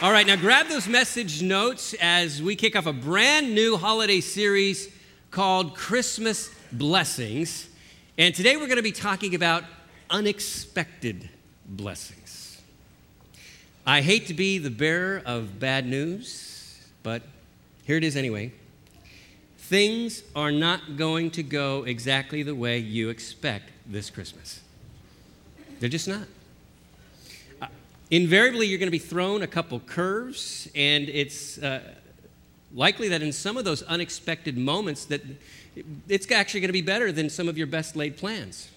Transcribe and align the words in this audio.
All 0.00 0.12
right, 0.12 0.24
now 0.24 0.36
grab 0.36 0.68
those 0.68 0.86
message 0.86 1.42
notes 1.42 1.92
as 2.00 2.40
we 2.40 2.54
kick 2.54 2.76
off 2.76 2.86
a 2.86 2.92
brand 2.92 3.52
new 3.52 3.76
holiday 3.76 4.20
series 4.20 4.88
called 5.32 5.74
Christmas 5.74 6.54
Blessings. 6.70 7.68
And 8.16 8.32
today 8.32 8.56
we're 8.56 8.68
going 8.68 8.76
to 8.76 8.82
be 8.84 8.92
talking 8.92 9.34
about 9.34 9.64
unexpected 10.08 11.28
blessings. 11.66 12.62
I 13.84 14.00
hate 14.02 14.28
to 14.28 14.34
be 14.34 14.58
the 14.58 14.70
bearer 14.70 15.20
of 15.26 15.58
bad 15.58 15.84
news, 15.84 16.80
but 17.02 17.22
here 17.82 17.96
it 17.96 18.04
is 18.04 18.14
anyway. 18.14 18.52
Things 19.56 20.22
are 20.36 20.52
not 20.52 20.96
going 20.96 21.32
to 21.32 21.42
go 21.42 21.82
exactly 21.82 22.44
the 22.44 22.54
way 22.54 22.78
you 22.78 23.08
expect 23.08 23.70
this 23.84 24.10
Christmas. 24.10 24.60
They're 25.80 25.88
just 25.88 26.06
not. 26.06 26.28
Invariably, 28.10 28.66
you're 28.66 28.78
going 28.78 28.86
to 28.86 28.90
be 28.90 28.98
thrown 28.98 29.42
a 29.42 29.46
couple 29.46 29.80
curves, 29.80 30.68
and 30.74 31.08
it's 31.10 31.58
uh, 31.58 31.80
likely 32.74 33.08
that 33.08 33.20
in 33.20 33.32
some 33.32 33.58
of 33.58 33.64
those 33.64 33.82
unexpected 33.82 34.56
moments 34.56 35.04
that 35.06 35.22
it's 36.08 36.30
actually 36.30 36.60
going 36.60 36.70
to 36.70 36.72
be 36.72 36.82
better 36.82 37.12
than 37.12 37.28
some 37.28 37.48
of 37.48 37.58
your 37.58 37.66
best 37.66 37.96
laid 37.96 38.16
plans. 38.16 38.70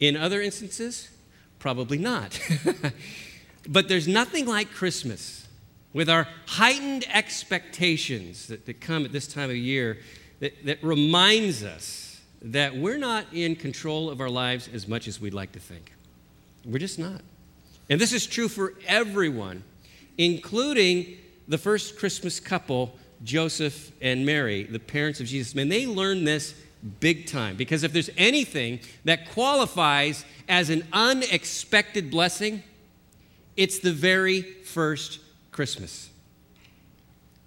In 0.00 0.16
other 0.16 0.42
instances, 0.42 1.08
probably 1.58 1.96
not. 1.96 2.38
but 3.68 3.88
there's 3.88 4.06
nothing 4.06 4.46
like 4.46 4.70
Christmas 4.70 5.48
with 5.94 6.10
our 6.10 6.28
heightened 6.46 7.06
expectations 7.08 8.48
that, 8.48 8.66
that 8.66 8.80
come 8.82 9.06
at 9.06 9.12
this 9.12 9.26
time 9.26 9.48
of 9.48 9.56
year 9.56 9.98
that, 10.40 10.52
that 10.66 10.82
reminds 10.84 11.64
us 11.64 12.20
that 12.42 12.76
we're 12.76 12.98
not 12.98 13.24
in 13.32 13.56
control 13.56 14.10
of 14.10 14.20
our 14.20 14.30
lives 14.30 14.68
as 14.68 14.86
much 14.86 15.08
as 15.08 15.20
we'd 15.20 15.34
like 15.34 15.52
to 15.52 15.58
think. 15.58 15.92
We're 16.64 16.78
just 16.78 16.98
not. 16.98 17.22
And 17.88 18.00
this 18.00 18.12
is 18.12 18.26
true 18.26 18.48
for 18.48 18.74
everyone, 18.86 19.62
including 20.18 21.16
the 21.46 21.58
first 21.58 21.98
Christmas 21.98 22.38
couple, 22.40 22.94
Joseph 23.24 23.92
and 24.00 24.26
Mary, 24.26 24.64
the 24.64 24.78
parents 24.78 25.20
of 25.20 25.26
Jesus. 25.26 25.54
Man, 25.54 25.68
they 25.68 25.86
learned 25.86 26.26
this 26.26 26.54
big 27.00 27.26
time 27.26 27.56
because 27.56 27.82
if 27.82 27.92
there's 27.92 28.10
anything 28.16 28.80
that 29.04 29.30
qualifies 29.30 30.24
as 30.48 30.70
an 30.70 30.86
unexpected 30.92 32.10
blessing, 32.10 32.62
it's 33.56 33.80
the 33.80 33.92
very 33.92 34.42
first 34.42 35.18
Christmas. 35.50 36.10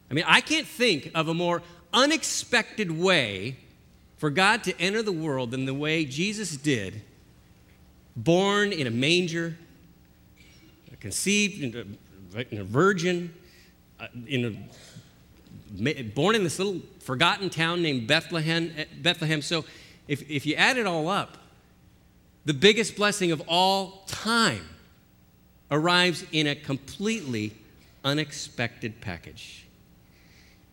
I 0.09 0.13
mean, 0.13 0.25
I 0.27 0.41
can't 0.41 0.67
think 0.67 1.11
of 1.15 1.29
a 1.29 1.33
more 1.33 1.61
unexpected 1.93 2.91
way 2.91 3.57
for 4.17 4.29
God 4.29 4.63
to 4.65 4.79
enter 4.79 5.01
the 5.01 5.11
world 5.11 5.51
than 5.51 5.65
the 5.65 5.73
way 5.73 6.03
Jesus 6.03 6.57
did, 6.57 7.01
born 8.15 8.73
in 8.73 8.87
a 8.87 8.91
manger 8.91 9.57
conceived 11.01 11.61
in 11.61 11.97
a, 12.35 12.53
in 12.53 12.59
a 12.59 12.63
virgin, 12.63 13.33
uh, 13.99 14.07
in 14.27 14.45
a, 14.45 16.03
born 16.03 16.35
in 16.35 16.43
this 16.43 16.59
little 16.59 16.81
forgotten 16.99 17.49
town 17.49 17.81
named 17.81 18.07
Bethlehem. 18.07 18.71
Eh, 18.77 18.85
Bethlehem. 19.01 19.41
So 19.41 19.65
if, 20.07 20.29
if 20.29 20.45
you 20.45 20.55
add 20.55 20.77
it 20.77 20.85
all 20.85 21.09
up, 21.09 21.37
the 22.45 22.53
biggest 22.53 22.95
blessing 22.95 23.31
of 23.31 23.41
all 23.47 24.03
time 24.07 24.67
arrives 25.69 26.25
in 26.31 26.47
a 26.47 26.55
completely 26.55 27.53
unexpected 28.03 29.01
package. 29.01 29.65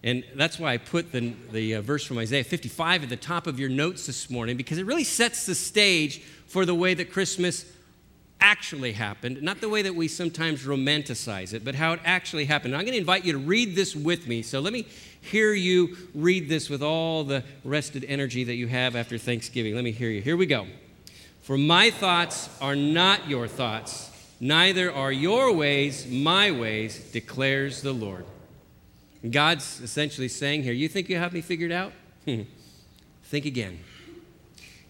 And 0.02 0.24
that's 0.36 0.58
why 0.58 0.74
I 0.74 0.78
put 0.78 1.12
the, 1.12 1.34
the 1.52 1.74
uh, 1.74 1.82
verse 1.82 2.04
from 2.04 2.18
Isaiah 2.18 2.44
55 2.44 3.04
at 3.04 3.08
the 3.08 3.16
top 3.16 3.46
of 3.46 3.58
your 3.58 3.68
notes 3.68 4.06
this 4.06 4.30
morning, 4.30 4.56
because 4.56 4.78
it 4.78 4.86
really 4.86 5.04
sets 5.04 5.44
the 5.44 5.54
stage 5.54 6.20
for 6.46 6.64
the 6.64 6.74
way 6.74 6.94
that 6.94 7.10
Christmas 7.10 7.70
actually 8.40 8.92
happened, 8.92 9.42
not 9.42 9.60
the 9.60 9.68
way 9.68 9.82
that 9.82 9.94
we 9.94 10.08
sometimes 10.08 10.64
romanticize 10.64 11.52
it, 11.52 11.64
but 11.64 11.74
how 11.74 11.92
it 11.92 12.00
actually 12.04 12.44
happened. 12.44 12.74
I'm 12.74 12.82
going 12.82 12.92
to 12.92 12.98
invite 12.98 13.24
you 13.24 13.32
to 13.32 13.38
read 13.38 13.74
this 13.74 13.96
with 13.96 14.26
me. 14.26 14.42
So 14.42 14.60
let 14.60 14.72
me 14.72 14.86
hear 15.20 15.52
you 15.52 15.96
read 16.14 16.48
this 16.48 16.70
with 16.70 16.82
all 16.82 17.24
the 17.24 17.42
rested 17.64 18.04
energy 18.04 18.44
that 18.44 18.54
you 18.54 18.68
have 18.68 18.96
after 18.96 19.18
Thanksgiving. 19.18 19.74
Let 19.74 19.84
me 19.84 19.92
hear 19.92 20.10
you. 20.10 20.22
Here 20.22 20.36
we 20.36 20.46
go. 20.46 20.66
For 21.42 21.58
my 21.58 21.90
thoughts 21.90 22.48
are 22.60 22.76
not 22.76 23.28
your 23.28 23.48
thoughts, 23.48 24.10
neither 24.38 24.92
are 24.92 25.10
your 25.10 25.52
ways 25.52 26.06
my 26.06 26.50
ways, 26.50 26.98
declares 27.10 27.82
the 27.82 27.92
Lord. 27.92 28.26
God's 29.28 29.80
essentially 29.80 30.28
saying 30.28 30.62
here, 30.62 30.72
You 30.72 30.88
think 30.88 31.08
you 31.08 31.16
have 31.16 31.32
me 31.32 31.40
figured 31.40 31.72
out? 31.72 31.92
Hmm. 32.24 32.42
think 33.24 33.46
again. 33.46 33.78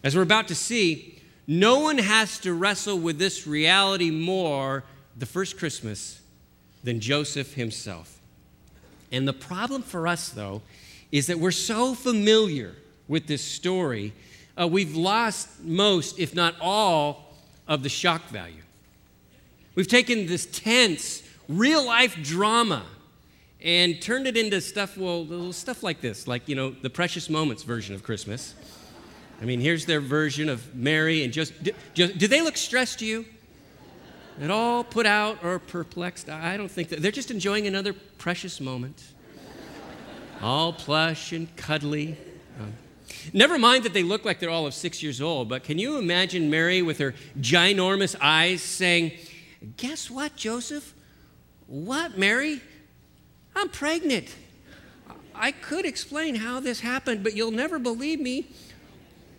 As 0.03 0.17
we're 0.17 0.23
about 0.23 0.49
to 0.49 0.55
see, 0.55 1.18
no 1.49 1.81
one 1.81 1.97
has 1.97 2.39
to 2.41 2.53
wrestle 2.53 2.99
with 2.99 3.19
this 3.19 3.47
reality 3.47 4.11
more 4.11 4.85
the 5.17 5.25
first 5.27 5.59
Christmas 5.59 6.21
than 6.85 7.01
Joseph 7.01 7.55
himself. 7.55 8.21
And 9.11 9.27
the 9.27 9.33
problem 9.33 9.83
for 9.83 10.07
us, 10.07 10.29
though, 10.29 10.61
is 11.11 11.27
that 11.29 11.39
we're 11.39 11.51
so 11.51 11.95
familiar 11.95 12.77
with 13.09 13.27
this 13.27 13.43
story, 13.43 14.13
uh, 14.61 14.69
we've 14.69 14.95
lost 14.95 15.65
most, 15.65 16.19
if 16.19 16.35
not 16.35 16.55
all, 16.61 17.35
of 17.67 17.83
the 17.83 17.89
shock 17.89 18.29
value. 18.29 18.63
We've 19.75 19.89
taken 19.89 20.27
this 20.27 20.45
tense, 20.45 21.23
real 21.49 21.85
life 21.85 22.15
drama 22.23 22.85
and 23.63 24.01
turned 24.03 24.27
it 24.27 24.37
into 24.37 24.61
stuff, 24.61 24.99
well, 24.99 25.53
stuff 25.53 25.83
like 25.83 26.03
this, 26.03 26.29
like, 26.29 26.47
you 26.47 26.55
know, 26.55 26.71
the 26.71 26.91
precious 26.91 27.31
moments 27.31 27.63
version 27.63 27.95
of 27.95 28.03
Christmas. 28.03 28.55
I 29.41 29.45
mean, 29.45 29.61
here's 29.61 29.87
their 29.87 30.01
version 30.01 30.49
of 30.49 30.75
Mary 30.75 31.23
and 31.23 31.33
Joseph. 31.33 31.57
Do, 31.95 32.09
do, 32.09 32.27
they 32.27 32.41
look 32.41 32.57
stressed 32.57 32.99
to 33.01 33.07
you? 33.07 33.25
At 34.41 34.51
all 34.51 34.85
put 34.85 35.07
out 35.07 35.45
or 35.45 35.59
perplexed? 35.59 36.29
I 36.29 36.57
don't 36.57 36.71
think 36.71 36.89
that. 36.89 37.03
They're 37.03 37.13
just 37.13 37.31
enjoying 37.31 37.67
another 37.67 37.93
precious 37.93 38.61
moment. 38.61 39.03
all 40.43 40.73
plush 40.73 41.33
and 41.33 41.55
cuddly. 41.57 42.17
Um, 42.61 42.73
never 43.33 43.59
mind 43.59 43.85
that 43.85 43.93
they 43.93 44.03
look 44.03 44.25
like 44.25 44.41
they're 44.41 44.51
all 44.51 44.67
of 44.67 44.75
six 44.75 45.03
years 45.03 45.21
old, 45.21 45.49
but 45.49 45.65
can 45.65 45.79
you 45.79 45.99
imagine 45.99 46.51
Mary 46.51 46.83
with 46.83 46.99
her 46.99 47.15
ginormous 47.41 48.17
eyes 48.21 48.61
saying, 48.63 49.13
Guess 49.77 50.11
what, 50.11 50.37
Joseph? 50.37 50.95
What, 51.67 52.17
Mary? 52.17 52.61
I'm 53.55 53.69
pregnant. 53.69 54.35
I 55.35 55.53
could 55.53 55.85
explain 55.85 56.37
how 56.37 56.61
this 56.61 56.81
happened, 56.81 57.23
but 57.23 57.35
you'll 57.35 57.51
never 57.51 57.79
believe 57.79 58.21
me. 58.21 58.47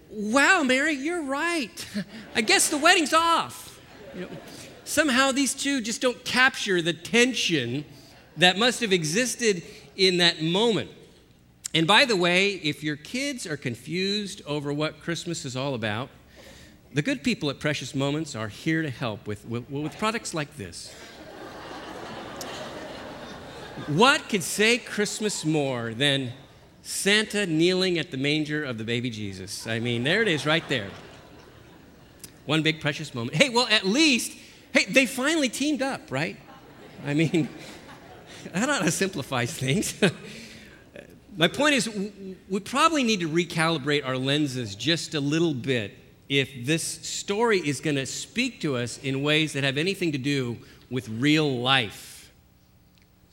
Wow, 0.09 0.64
Mary, 0.64 0.94
you're 0.94 1.24
right. 1.24 1.88
I 2.36 2.42
guess 2.42 2.70
the 2.70 2.78
wedding's 2.78 3.14
off. 3.14 3.80
You 4.16 4.22
know, 4.22 4.30
somehow 4.84 5.31
these 5.31 5.53
two 5.53 5.81
just 5.81 6.02
don't 6.02 6.24
capture 6.25 6.81
the 6.81 6.94
tension 6.94 7.86
that 8.38 8.58
must 8.58 8.81
have 8.81 8.92
existed 8.92 9.62
in 9.96 10.18
that 10.18 10.42
moment. 10.42 10.90
And 11.75 11.86
by 11.86 12.06
the 12.06 12.16
way, 12.16 12.53
if 12.53 12.84
your 12.84 12.96
kids 12.96 13.46
are 13.46 13.58
confused 13.58 14.42
over 14.47 14.74
what 14.74 15.00
Christmas 15.00 15.46
is 15.46 15.56
all 15.56 15.75
about, 15.75 16.09
the 16.91 17.03
good 17.03 17.24
people 17.24 17.52
at 17.52 17.59
Precious 17.59 17.94
Moments 17.94 18.36
are 18.36 18.47
here 18.47 18.81
to 18.81 18.90
help 18.90 19.28
with, 19.28 19.46
with, 19.46 19.70
with 19.70 19.96
products 20.00 20.34
like 20.34 20.58
this. 20.58 20.91
what 23.88 24.28
could 24.28 24.41
say 24.41 24.80
Christmas 24.80 25.46
more 25.46 25.94
than 25.94 26.31
Santa 26.89 27.45
kneeling 27.45 28.00
at 28.00 28.09
the 28.09 28.17
manger 28.17 28.63
of 28.66 28.79
the 28.79 28.83
baby 28.83 29.11
Jesus. 29.11 29.67
I 29.67 29.79
mean, 29.79 30.03
there 30.03 30.23
it 30.23 30.27
is 30.27 30.47
right 30.47 30.67
there. 30.67 30.88
One 32.47 32.63
big 32.63 32.81
precious 32.81 33.13
moment. 33.13 33.38
Hey, 33.38 33.50
well, 33.50 33.67
at 33.67 33.85
least, 33.85 34.35
hey, 34.73 34.85
they 34.85 35.05
finally 35.05 35.49
teamed 35.49 35.83
up, 35.83 36.11
right? 36.11 36.35
I 37.05 37.13
mean, 37.13 37.47
that 38.53 38.67
ought 38.67 38.81
to 38.81 38.89
simplify 38.89 39.45
things. 39.45 39.94
My 41.38 41.47
point 41.47 41.75
is, 41.75 41.88
we 42.49 42.59
probably 42.59 43.03
need 43.03 43.19
to 43.19 43.29
recalibrate 43.29 44.03
our 44.03 44.17
lenses 44.17 44.73
just 44.73 45.13
a 45.13 45.19
little 45.19 45.53
bit 45.53 45.95
if 46.28 46.66
this 46.66 46.83
story 46.83 47.59
is 47.59 47.81
going 47.81 47.97
to 47.97 48.07
speak 48.07 48.61
to 48.61 48.78
us 48.78 48.97
in 48.97 49.22
ways 49.22 49.53
that 49.53 49.63
have 49.63 49.78
anything 49.78 50.13
to 50.13 50.17
do 50.17 50.57
with 50.89 51.07
real 51.07 51.59
life. 51.59 52.19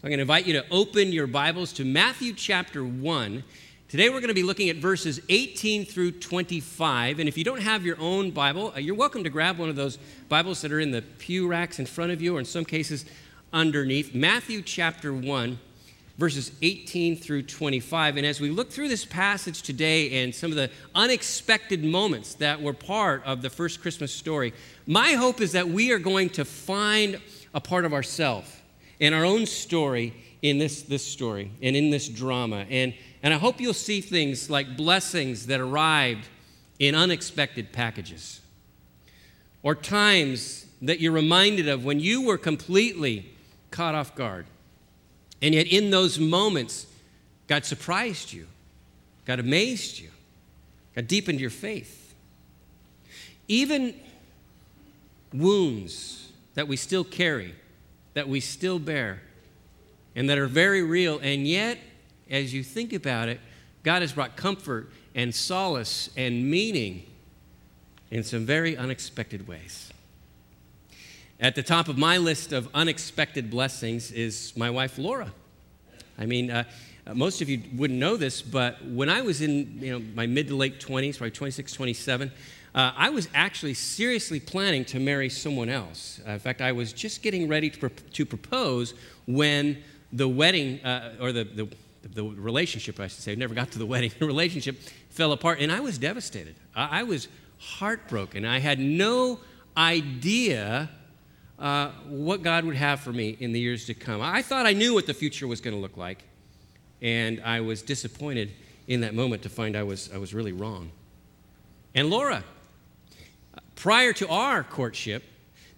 I'm 0.07 0.11
going 0.11 0.19
to 0.19 0.23
invite 0.23 0.47
you 0.47 0.53
to 0.53 0.65
open 0.71 1.11
your 1.11 1.27
Bibles 1.27 1.73
to 1.73 1.85
Matthew 1.85 2.33
chapter 2.33 2.85
1. 2.85 3.43
Today 3.89 4.09
we're 4.09 4.21
going 4.21 4.29
to 4.29 4.35
be 4.35 4.45
looking 4.45 4.69
at 4.69 4.77
verses 4.77 5.21
18 5.29 5.85
through 5.85 6.13
25. 6.13 7.19
And 7.19 7.29
if 7.29 7.37
you 7.37 7.43
don't 7.43 7.61
have 7.61 7.85
your 7.85 7.99
own 7.99 8.31
Bible, 8.31 8.73
uh, 8.77 8.79
you're 8.79 8.95
welcome 8.95 9.25
to 9.25 9.31
grab 9.31 9.59
one 9.59 9.69
of 9.69 9.75
those 9.75 9.99
Bibles 10.29 10.63
that 10.63 10.71
are 10.71 10.79
in 10.79 10.93
the 10.93 11.03
pew 11.03 11.49
racks 11.49 11.81
in 11.81 11.87
front 11.87 12.13
of 12.13 12.23
you, 12.23 12.37
or 12.37 12.39
in 12.39 12.45
some 12.45 12.65
cases 12.65 13.05
underneath. 13.53 14.15
Matthew 14.15 14.63
chapter 14.63 15.13
1, 15.13 15.59
verses 16.19 16.53
18 16.63 17.17
through 17.17 17.43
25. 17.43 18.17
And 18.17 18.25
as 18.25 18.41
we 18.41 18.49
look 18.49 18.71
through 18.71 18.87
this 18.87 19.05
passage 19.05 19.63
today 19.63 20.23
and 20.23 20.33
some 20.33 20.53
of 20.53 20.57
the 20.57 20.71
unexpected 20.95 21.83
moments 21.83 22.35
that 22.35 22.63
were 22.63 22.75
part 22.75 23.25
of 23.25 23.43
the 23.43 23.51
first 23.51 23.83
Christmas 23.83 24.13
story, 24.13 24.55
my 24.87 25.15
hope 25.15 25.41
is 25.41 25.51
that 25.51 25.67
we 25.67 25.91
are 25.91 25.99
going 25.99 26.31
to 26.31 26.45
find 26.45 27.21
a 27.53 27.61
part 27.61 27.85
of 27.85 27.93
ourselves 27.93 28.57
in 29.01 29.13
our 29.13 29.25
own 29.25 29.47
story 29.47 30.15
in 30.43 30.59
this, 30.59 30.83
this 30.83 31.05
story 31.05 31.51
and 31.63 31.77
in 31.77 31.91
this 31.91 32.09
drama. 32.09 32.67
And, 32.71 32.95
and 33.23 33.35
I 33.35 33.39
hope 33.39 33.61
you'll 33.61 33.75
see 33.75 34.01
things 34.01 34.49
like 34.49 34.77
blessings 34.77 35.47
that 35.47 35.61
arrived 35.61 36.29
in 36.79 36.95
unexpected 36.95 37.73
packages, 37.73 38.41
or 39.63 39.75
times 39.75 40.67
that 40.83 41.01
you're 41.01 41.13
reminded 41.13 41.69
of 41.69 41.85
when 41.85 42.01
you 42.01 42.23
were 42.23 42.37
completely 42.37 43.33
caught 43.71 43.95
off 43.95 44.15
guard. 44.15 44.47
And 45.41 45.55
yet, 45.55 45.67
in 45.67 45.91
those 45.91 46.19
moments, 46.19 46.87
God 47.47 47.65
surprised 47.65 48.33
you, 48.33 48.47
God 49.25 49.39
amazed 49.39 49.99
you, 49.99 50.11
God 50.95 51.09
deepened 51.09 51.41
your 51.41 51.51
faith. 51.51 52.15
Even 53.49 53.95
wounds 55.33 56.31
that 56.55 56.69
we 56.69 56.77
still 56.77 57.05
carry, 57.05 57.55
that 58.17 58.27
we 58.27 58.41
still 58.41 58.79
bear, 58.79 59.21
and 60.15 60.31
that 60.31 60.39
are 60.39 60.47
very 60.47 60.83
real, 60.83 61.19
and 61.19 61.47
yet, 61.47 61.77
as 62.31 62.55
you 62.55 62.63
think 62.63 62.95
about 62.95 63.29
it, 63.29 63.39
God 63.83 64.01
has 64.01 64.15
brought 64.15 64.37
comfort 64.37 64.91
and 65.15 65.35
solace 65.35 66.09
and 66.17 66.51
meaning 66.51 67.05
in 68.11 68.25
some 68.25 68.47
very 68.47 68.75
unexpected 68.75 69.47
ways. 69.47 69.93
At 71.41 71.57
the 71.57 71.63
top 71.63 71.89
of 71.89 71.99
my 71.99 72.17
list 72.17 72.55
of 72.55 72.71
unexpected 72.73 73.51
blessings 73.51 74.11
is 74.11 74.55
my 74.57 74.71
wife, 74.71 74.97
Laura. 74.97 75.31
I 76.19 76.25
mean, 76.25 76.51
uh, 76.51 76.65
most 77.13 77.43
of 77.43 77.51
you 77.51 77.65
wouldn't 77.75 78.01
know 78.01 78.17
this, 78.17 78.41
but 78.41 78.83
when 78.83 79.11
I 79.11 79.21
was 79.21 79.43
in 79.43 79.79
you 79.83 79.93
know, 79.93 80.05
my 80.15 80.25
mid 80.25 80.49
to 80.49 80.57
late 80.57 80.81
20s, 80.81 81.19
probably 81.19 81.33
26, 81.33 81.71
27, 81.71 82.33
uh, 82.77 82.93
I 82.95 83.09
was 83.09 83.29
actually 83.35 83.73
seriously 83.73 84.39
planning 84.39 84.85
to 84.87 85.01
marry 85.01 85.31
someone 85.31 85.71
else. 85.71 86.21
Uh, 86.27 86.33
in 86.33 86.39
fact, 86.39 86.61
I 86.61 86.73
was 86.73 86.93
just 86.93 87.23
getting 87.23 87.49
ready 87.49 87.71
to, 87.71 87.89
to 87.89 88.27
propose 88.27 88.93
when 89.27 89.83
the 90.13 90.29
wedding, 90.29 90.85
uh, 90.85 91.15
or 91.19 91.33
the, 91.33 91.45
the, 91.45 91.69
the, 92.03 92.23
relationship, 92.23 93.01
I 93.01 93.07
should 93.07 93.23
say, 93.23 93.35
never 93.35 93.55
got 93.55 93.71
to 93.73 93.79
the 93.79 93.87
wedding, 93.87 94.13
the 94.19 94.27
relationship 94.27 94.77
fell 95.09 95.33
apart, 95.33 95.59
and 95.59 95.73
I 95.73 95.81
was 95.81 95.97
devastated. 95.97 96.55
I, 96.75 97.01
I 97.01 97.03
was 97.05 97.29
heartbroken. 97.59 98.45
I 98.45 98.59
had 98.59 98.79
no 98.79 99.41
idea 99.75 100.91
uh, 101.59 101.93
what 102.09 102.43
God 102.43 102.67
would 102.67 102.77
have 102.77 103.01
for 103.01 103.13
me 103.13 103.39
in 103.41 103.53
the 103.53 103.61
years 103.61 103.87
to 103.87 103.95
come. 103.95 104.21
I 104.21 104.43
thought 104.43 104.67
I 104.67 104.75
knew 104.75 104.93
what 104.93 105.07
the 105.07 105.15
future 105.15 105.47
was 105.47 105.63
going 105.63 105.75
to 105.75 105.81
look 105.81 105.97
like, 105.97 106.25
and 107.01 107.41
I 107.43 107.63
was 107.63 107.81
disappointed 107.81 108.53
in 108.87 109.01
that 109.01 109.15
moment 109.15 109.43
to 109.45 109.49
find 109.49 109.77
I 109.77 109.83
was, 109.83 110.11
I 110.13 110.19
was 110.19 110.35
really 110.35 110.53
wrong. 110.53 110.91
And 111.95 112.11
Laura, 112.11 112.45
prior 113.77 114.13
to 114.15 114.29
our 114.29 114.65
courtship, 114.65 115.23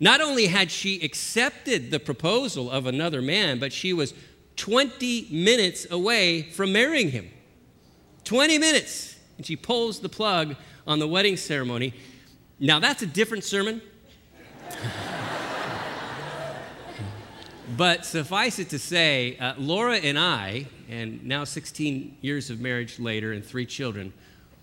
not 0.01 0.21
only 0.21 0.47
had 0.47 0.71
she 0.71 1.05
accepted 1.05 1.91
the 1.91 2.01
proposal 2.01 2.71
of 2.71 2.87
another 2.87 3.21
man, 3.21 3.59
but 3.59 3.73
she 3.73 3.93
was 3.93 4.15
20 4.57 5.29
minutes 5.31 5.87
away 5.91 6.43
from 6.43 6.73
marrying 6.73 7.11
him. 7.11 7.29
20 8.25 8.59
minutes. 8.59 9.17
And 9.37 9.45
she 9.47 9.57
pulls 9.57 10.01
the 10.01 10.09
plug 10.09 10.57
on 10.87 10.99
the 10.99 11.07
wedding 11.07 11.37
ceremony. 11.37 11.95
Now, 12.59 12.81
that's 12.81 13.03
a 13.03 13.07
different 13.07 13.45
sermon. 13.45 13.83
but 17.77 18.05
suffice 18.05 18.59
it 18.59 18.71
to 18.71 18.79
say, 18.79 19.37
uh, 19.39 19.55
Laura 19.59 19.97
and 19.97 20.19
I, 20.19 20.67
and 20.89 21.25
now 21.25 21.45
16 21.45 22.19
years 22.21 22.51
of 22.51 22.61
marriage 22.61 22.99
later 22.99 23.33
and 23.33 23.45
three 23.45 23.67
children, 23.67 24.13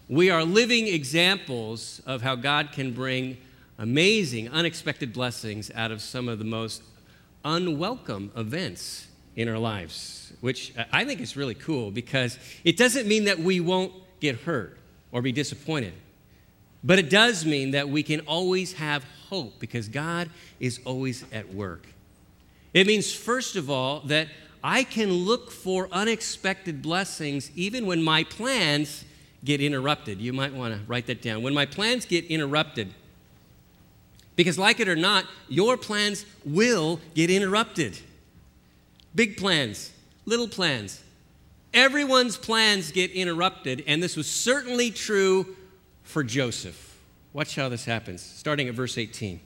we 0.08 0.30
are 0.30 0.44
living 0.44 0.88
examples 0.88 2.02
of 2.06 2.22
how 2.22 2.36
God 2.36 2.72
can 2.72 2.92
bring 2.92 3.38
amazing, 3.78 4.50
unexpected 4.50 5.12
blessings 5.12 5.72
out 5.74 5.92
of 5.92 6.02
some 6.02 6.30
of 6.30 6.40
the 6.40 6.46
most 6.46 6.84
unwelcome 7.44 8.32
events 8.36 9.08
in 9.36 9.50
our 9.50 9.58
lives, 9.58 10.34
which 10.42 10.74
I 10.92 11.06
think 11.06 11.22
is 11.22 11.36
really 11.36 11.56
cool 11.56 11.92
because 11.92 12.38
it 12.64 12.78
doesn't 12.78 13.08
mean 13.08 13.26
that 13.26 13.40
we 13.40 13.60
won't 13.60 13.94
get 14.20 14.42
hurt 14.42 14.78
or 15.12 15.22
be 15.22 15.32
disappointed. 15.32 15.94
But 16.84 17.00
it 17.00 17.10
does 17.10 17.46
mean 17.46 17.72
that 17.72 17.90
we 17.90 18.04
can 18.04 18.22
always 18.22 18.74
have 18.74 19.04
hope 19.30 19.60
because 19.60 19.88
God 19.88 20.30
is 20.60 20.80
always 20.86 21.26
at 21.34 21.52
work. 21.54 21.88
It 22.74 22.86
means, 22.86 23.12
first 23.12 23.56
of 23.56 23.72
all, 23.72 24.02
that 24.02 24.28
I 24.64 24.84
can 24.84 25.12
look 25.12 25.52
for 25.52 25.90
unexpected 25.92 26.82
blessings 26.82 27.50
even 27.56 27.88
when 27.88 28.04
my 28.04 28.24
plans 28.24 29.04
get 29.46 29.62
interrupted. 29.62 30.20
You 30.20 30.34
might 30.34 30.54
want 30.54 30.74
to 30.74 30.82
write 30.88 31.06
that 31.08 31.22
down. 31.22 31.42
When 31.42 31.54
my 31.54 31.66
plans 31.66 32.06
get 32.06 32.26
interrupted, 32.26 32.94
because 34.36 34.60
like 34.60 34.80
it 34.80 34.90
or 34.90 34.96
not, 34.96 35.26
your 35.48 35.78
plans 35.78 36.26
will 36.44 37.00
get 37.14 37.30
interrupted. 37.30 37.98
Big 39.14 39.38
plans, 39.38 39.92
little 40.26 40.48
plans. 40.48 41.02
Everyone's 41.74 42.38
plans 42.38 42.92
get 42.92 43.12
interrupted, 43.12 43.84
and 43.88 44.02
this 44.02 44.18
was 44.18 44.30
certainly 44.30 44.92
true 44.92 45.56
for 46.04 46.24
Joseph. 46.24 46.98
Watch 47.34 47.56
how 47.56 47.70
this 47.70 47.86
happens, 47.86 48.22
starting 48.22 48.68
at 48.68 48.76
verse 48.76 48.98
18. 48.98 49.40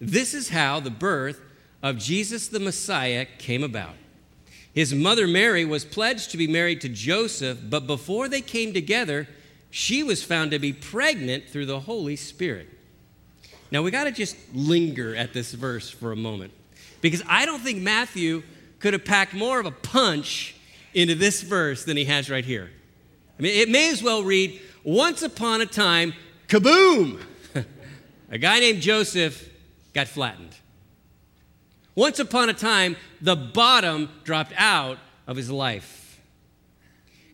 This 0.00 0.34
is 0.34 0.48
how 0.48 0.80
the 0.80 0.90
birth 0.90 1.40
of 1.82 1.98
Jesus 1.98 2.48
the 2.48 2.60
Messiah 2.60 3.26
came 3.38 3.62
about. 3.62 3.94
His 4.74 4.92
mother 4.92 5.28
Mary 5.28 5.64
was 5.64 5.84
pledged 5.84 6.32
to 6.32 6.36
be 6.36 6.48
married 6.48 6.80
to 6.80 6.88
Joseph, 6.88 7.58
but 7.68 7.86
before 7.86 8.28
they 8.28 8.40
came 8.40 8.72
together, 8.72 9.28
she 9.70 10.02
was 10.02 10.24
found 10.24 10.50
to 10.50 10.58
be 10.58 10.72
pregnant 10.72 11.48
through 11.48 11.66
the 11.66 11.80
Holy 11.80 12.16
Spirit. 12.16 12.68
Now 13.70 13.82
we 13.82 13.90
got 13.90 14.04
to 14.04 14.12
just 14.12 14.36
linger 14.52 15.14
at 15.14 15.32
this 15.32 15.52
verse 15.52 15.90
for 15.90 16.12
a 16.12 16.16
moment 16.16 16.52
because 17.00 17.22
I 17.28 17.46
don't 17.46 17.60
think 17.60 17.82
Matthew 17.82 18.42
could 18.80 18.92
have 18.92 19.04
packed 19.04 19.32
more 19.32 19.60
of 19.60 19.66
a 19.66 19.70
punch 19.70 20.56
into 20.92 21.14
this 21.14 21.42
verse 21.42 21.84
than 21.84 21.96
he 21.96 22.04
has 22.04 22.28
right 22.28 22.44
here. 22.44 22.70
I 23.38 23.42
mean, 23.42 23.58
it 23.58 23.68
may 23.68 23.90
as 23.90 24.02
well 24.02 24.22
read, 24.22 24.60
once 24.84 25.22
upon 25.22 25.60
a 25.60 25.66
time, 25.66 26.14
kaboom! 26.48 27.20
a 28.30 28.38
guy 28.38 28.60
named 28.60 28.80
Joseph 28.80 29.48
got 29.92 30.08
flattened. 30.08 30.54
Once 31.94 32.18
upon 32.18 32.48
a 32.48 32.54
time, 32.54 32.96
the 33.20 33.36
bottom 33.36 34.08
dropped 34.24 34.52
out 34.56 34.98
of 35.26 35.36
his 35.36 35.50
life. 35.50 36.20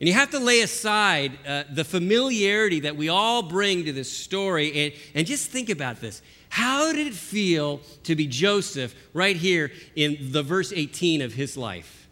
And 0.01 0.09
you 0.09 0.15
have 0.15 0.31
to 0.31 0.39
lay 0.39 0.61
aside 0.61 1.39
uh, 1.47 1.65
the 1.71 1.85
familiarity 1.85 2.81
that 2.81 2.97
we 2.97 3.11
all 3.11 3.43
bring 3.43 3.85
to 3.85 3.93
this 3.93 4.11
story 4.11 4.87
and, 4.87 4.95
and 5.15 5.27
just 5.27 5.51
think 5.51 5.69
about 5.69 6.01
this. 6.01 6.23
How 6.49 6.93
did 6.93 7.07
it 7.07 7.15
feel 7.15 7.81
to 8.05 8.17
be 8.17 8.27
Joseph 8.27 8.95
right 9.12 9.37
here 9.37 9.71
in 9.95 10.33
the 10.33 10.43
verse 10.43 10.73
18 10.73 11.21
of 11.21 11.35
his 11.35 11.57
life? 11.57 12.09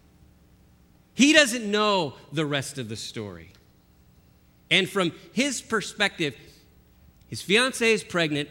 He 1.14 1.32
doesn't 1.32 1.68
know 1.68 2.14
the 2.30 2.46
rest 2.46 2.78
of 2.78 2.88
the 2.88 2.96
story. 2.96 3.52
And 4.70 4.88
from 4.88 5.12
his 5.32 5.62
perspective, 5.62 6.36
his 7.28 7.42
fiancee 7.42 7.92
is 7.92 8.04
pregnant, 8.04 8.50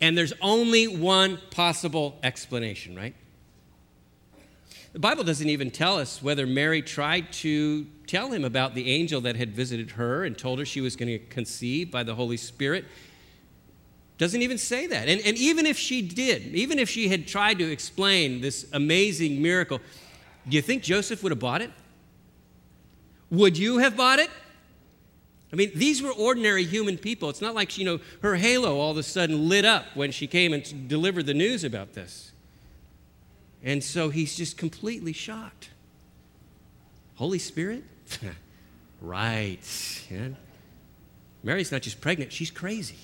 and 0.00 0.16
there's 0.16 0.34
only 0.42 0.86
one 0.86 1.38
possible 1.50 2.18
explanation, 2.22 2.94
right? 2.94 3.14
The 4.96 5.00
Bible 5.00 5.24
doesn't 5.24 5.50
even 5.50 5.70
tell 5.70 5.98
us 5.98 6.22
whether 6.22 6.46
Mary 6.46 6.80
tried 6.80 7.30
to 7.34 7.84
tell 8.06 8.32
him 8.32 8.46
about 8.46 8.74
the 8.74 8.90
angel 8.90 9.20
that 9.20 9.36
had 9.36 9.54
visited 9.54 9.90
her 9.90 10.24
and 10.24 10.38
told 10.38 10.58
her 10.58 10.64
she 10.64 10.80
was 10.80 10.96
going 10.96 11.10
to 11.10 11.18
conceive 11.18 11.90
by 11.90 12.02
the 12.02 12.14
Holy 12.14 12.38
Spirit. 12.38 12.86
Doesn't 14.16 14.40
even 14.40 14.56
say 14.56 14.86
that. 14.86 15.06
And, 15.06 15.20
and 15.20 15.36
even 15.36 15.66
if 15.66 15.76
she 15.76 16.00
did, 16.00 16.44
even 16.54 16.78
if 16.78 16.88
she 16.88 17.08
had 17.08 17.28
tried 17.28 17.58
to 17.58 17.70
explain 17.70 18.40
this 18.40 18.70
amazing 18.72 19.42
miracle, 19.42 19.80
do 20.48 20.56
you 20.56 20.62
think 20.62 20.82
Joseph 20.82 21.22
would 21.22 21.32
have 21.32 21.40
bought 21.40 21.60
it? 21.60 21.72
Would 23.30 23.58
you 23.58 23.76
have 23.76 23.98
bought 23.98 24.18
it? 24.18 24.30
I 25.52 25.56
mean, 25.56 25.72
these 25.74 26.00
were 26.00 26.12
ordinary 26.12 26.64
human 26.64 26.96
people. 26.96 27.28
It's 27.28 27.42
not 27.42 27.54
like, 27.54 27.76
you 27.76 27.84
know, 27.84 28.00
her 28.22 28.36
halo 28.36 28.78
all 28.78 28.92
of 28.92 28.96
a 28.96 29.02
sudden 29.02 29.46
lit 29.46 29.66
up 29.66 29.84
when 29.92 30.10
she 30.10 30.26
came 30.26 30.54
and 30.54 30.88
delivered 30.88 31.26
the 31.26 31.34
news 31.34 31.64
about 31.64 31.92
this. 31.92 32.32
And 33.66 33.82
so 33.82 34.10
he's 34.10 34.36
just 34.36 34.56
completely 34.56 35.12
shocked. 35.12 35.70
Holy 37.16 37.40
Spirit? 37.40 37.82
right. 39.00 39.58
Yeah. 40.08 40.28
Mary's 41.42 41.72
not 41.72 41.82
just 41.82 42.00
pregnant, 42.00 42.32
she's 42.32 42.50
crazy. 42.50 42.96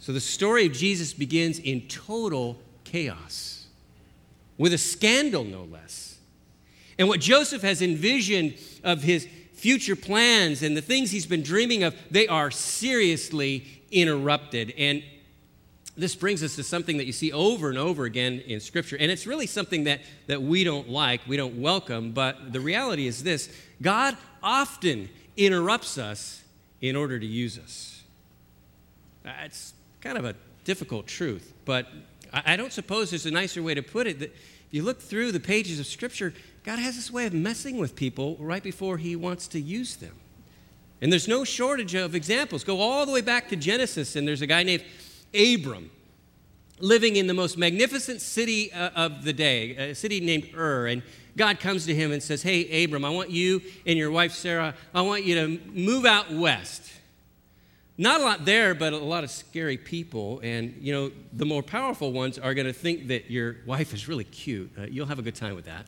So 0.00 0.12
the 0.12 0.20
story 0.20 0.66
of 0.66 0.72
Jesus 0.72 1.12
begins 1.12 1.60
in 1.60 1.82
total 1.82 2.58
chaos, 2.82 3.66
with 4.56 4.72
a 4.72 4.78
scandal, 4.78 5.44
no 5.44 5.62
less. 5.62 6.18
And 6.98 7.08
what 7.08 7.20
Joseph 7.20 7.62
has 7.62 7.80
envisioned 7.80 8.54
of 8.82 9.02
his 9.02 9.28
future 9.52 9.96
plans 9.96 10.64
and 10.64 10.76
the 10.76 10.82
things 10.82 11.12
he's 11.12 11.26
been 11.26 11.42
dreaming 11.42 11.84
of, 11.84 11.94
they 12.10 12.26
are 12.26 12.50
seriously 12.50 13.64
interrupted. 13.92 14.74
And 14.76 15.04
this 15.98 16.14
brings 16.14 16.42
us 16.42 16.54
to 16.56 16.62
something 16.62 16.96
that 16.98 17.06
you 17.06 17.12
see 17.12 17.32
over 17.32 17.68
and 17.68 17.76
over 17.76 18.04
again 18.04 18.40
in 18.46 18.60
Scripture. 18.60 18.96
And 18.98 19.10
it's 19.10 19.26
really 19.26 19.46
something 19.46 19.84
that, 19.84 20.00
that 20.28 20.40
we 20.40 20.62
don't 20.62 20.88
like, 20.88 21.20
we 21.26 21.36
don't 21.36 21.60
welcome, 21.60 22.12
but 22.12 22.52
the 22.52 22.60
reality 22.60 23.06
is 23.06 23.22
this 23.22 23.50
God 23.82 24.16
often 24.42 25.08
interrupts 25.36 25.98
us 25.98 26.42
in 26.80 26.94
order 26.94 27.18
to 27.18 27.26
use 27.26 27.58
us. 27.58 28.02
It's 29.44 29.74
kind 30.00 30.16
of 30.16 30.24
a 30.24 30.34
difficult 30.64 31.06
truth, 31.06 31.52
but 31.64 31.88
I 32.32 32.56
don't 32.56 32.72
suppose 32.72 33.10
there's 33.10 33.26
a 33.26 33.30
nicer 33.30 33.62
way 33.62 33.74
to 33.74 33.82
put 33.82 34.06
it. 34.06 34.20
That 34.20 34.30
if 34.30 34.68
you 34.70 34.82
look 34.82 35.00
through 35.00 35.32
the 35.32 35.40
pages 35.40 35.80
of 35.80 35.86
Scripture, 35.86 36.32
God 36.64 36.78
has 36.78 36.94
this 36.94 37.10
way 37.10 37.26
of 37.26 37.32
messing 37.32 37.78
with 37.78 37.96
people 37.96 38.36
right 38.38 38.62
before 38.62 38.98
He 38.98 39.16
wants 39.16 39.48
to 39.48 39.60
use 39.60 39.96
them. 39.96 40.14
And 41.00 41.12
there's 41.12 41.28
no 41.28 41.44
shortage 41.44 41.94
of 41.94 42.14
examples. 42.14 42.64
Go 42.64 42.80
all 42.80 43.06
the 43.06 43.12
way 43.12 43.20
back 43.20 43.48
to 43.48 43.56
Genesis, 43.56 44.16
and 44.16 44.26
there's 44.26 44.42
a 44.42 44.46
guy 44.46 44.62
named 44.62 44.84
Abram. 45.34 45.90
living 46.80 47.16
in 47.16 47.26
the 47.26 47.34
most 47.34 47.58
magnificent 47.58 48.20
city 48.20 48.72
uh, 48.72 48.90
of 48.94 49.24
the 49.24 49.32
day, 49.32 49.90
a 49.90 49.94
city 49.94 50.20
named 50.20 50.50
Ur. 50.54 50.86
And 50.86 51.02
God 51.36 51.58
comes 51.60 51.86
to 51.86 51.94
him 51.94 52.12
and 52.12 52.22
says, 52.22 52.42
Hey, 52.42 52.84
Abram, 52.84 53.04
I 53.04 53.10
want 53.10 53.30
you 53.30 53.62
and 53.86 53.98
your 53.98 54.10
wife 54.10 54.32
Sarah, 54.32 54.74
I 54.94 55.02
want 55.02 55.24
you 55.24 55.34
to 55.36 55.60
move 55.72 56.04
out 56.04 56.32
west. 56.32 56.92
Not 58.00 58.20
a 58.20 58.24
lot 58.24 58.44
there, 58.44 58.76
but 58.76 58.92
a 58.92 58.98
lot 58.98 59.24
of 59.24 59.30
scary 59.30 59.76
people. 59.76 60.40
And, 60.44 60.76
you 60.80 60.92
know, 60.92 61.10
the 61.32 61.44
more 61.44 61.64
powerful 61.64 62.12
ones 62.12 62.38
are 62.38 62.54
going 62.54 62.68
to 62.68 62.72
think 62.72 63.08
that 63.08 63.28
your 63.28 63.56
wife 63.66 63.92
is 63.92 64.06
really 64.06 64.22
cute. 64.22 64.70
Uh, 64.78 64.82
you'll 64.82 65.06
have 65.06 65.18
a 65.18 65.22
good 65.22 65.34
time 65.34 65.56
with 65.56 65.64
that. 65.64 65.86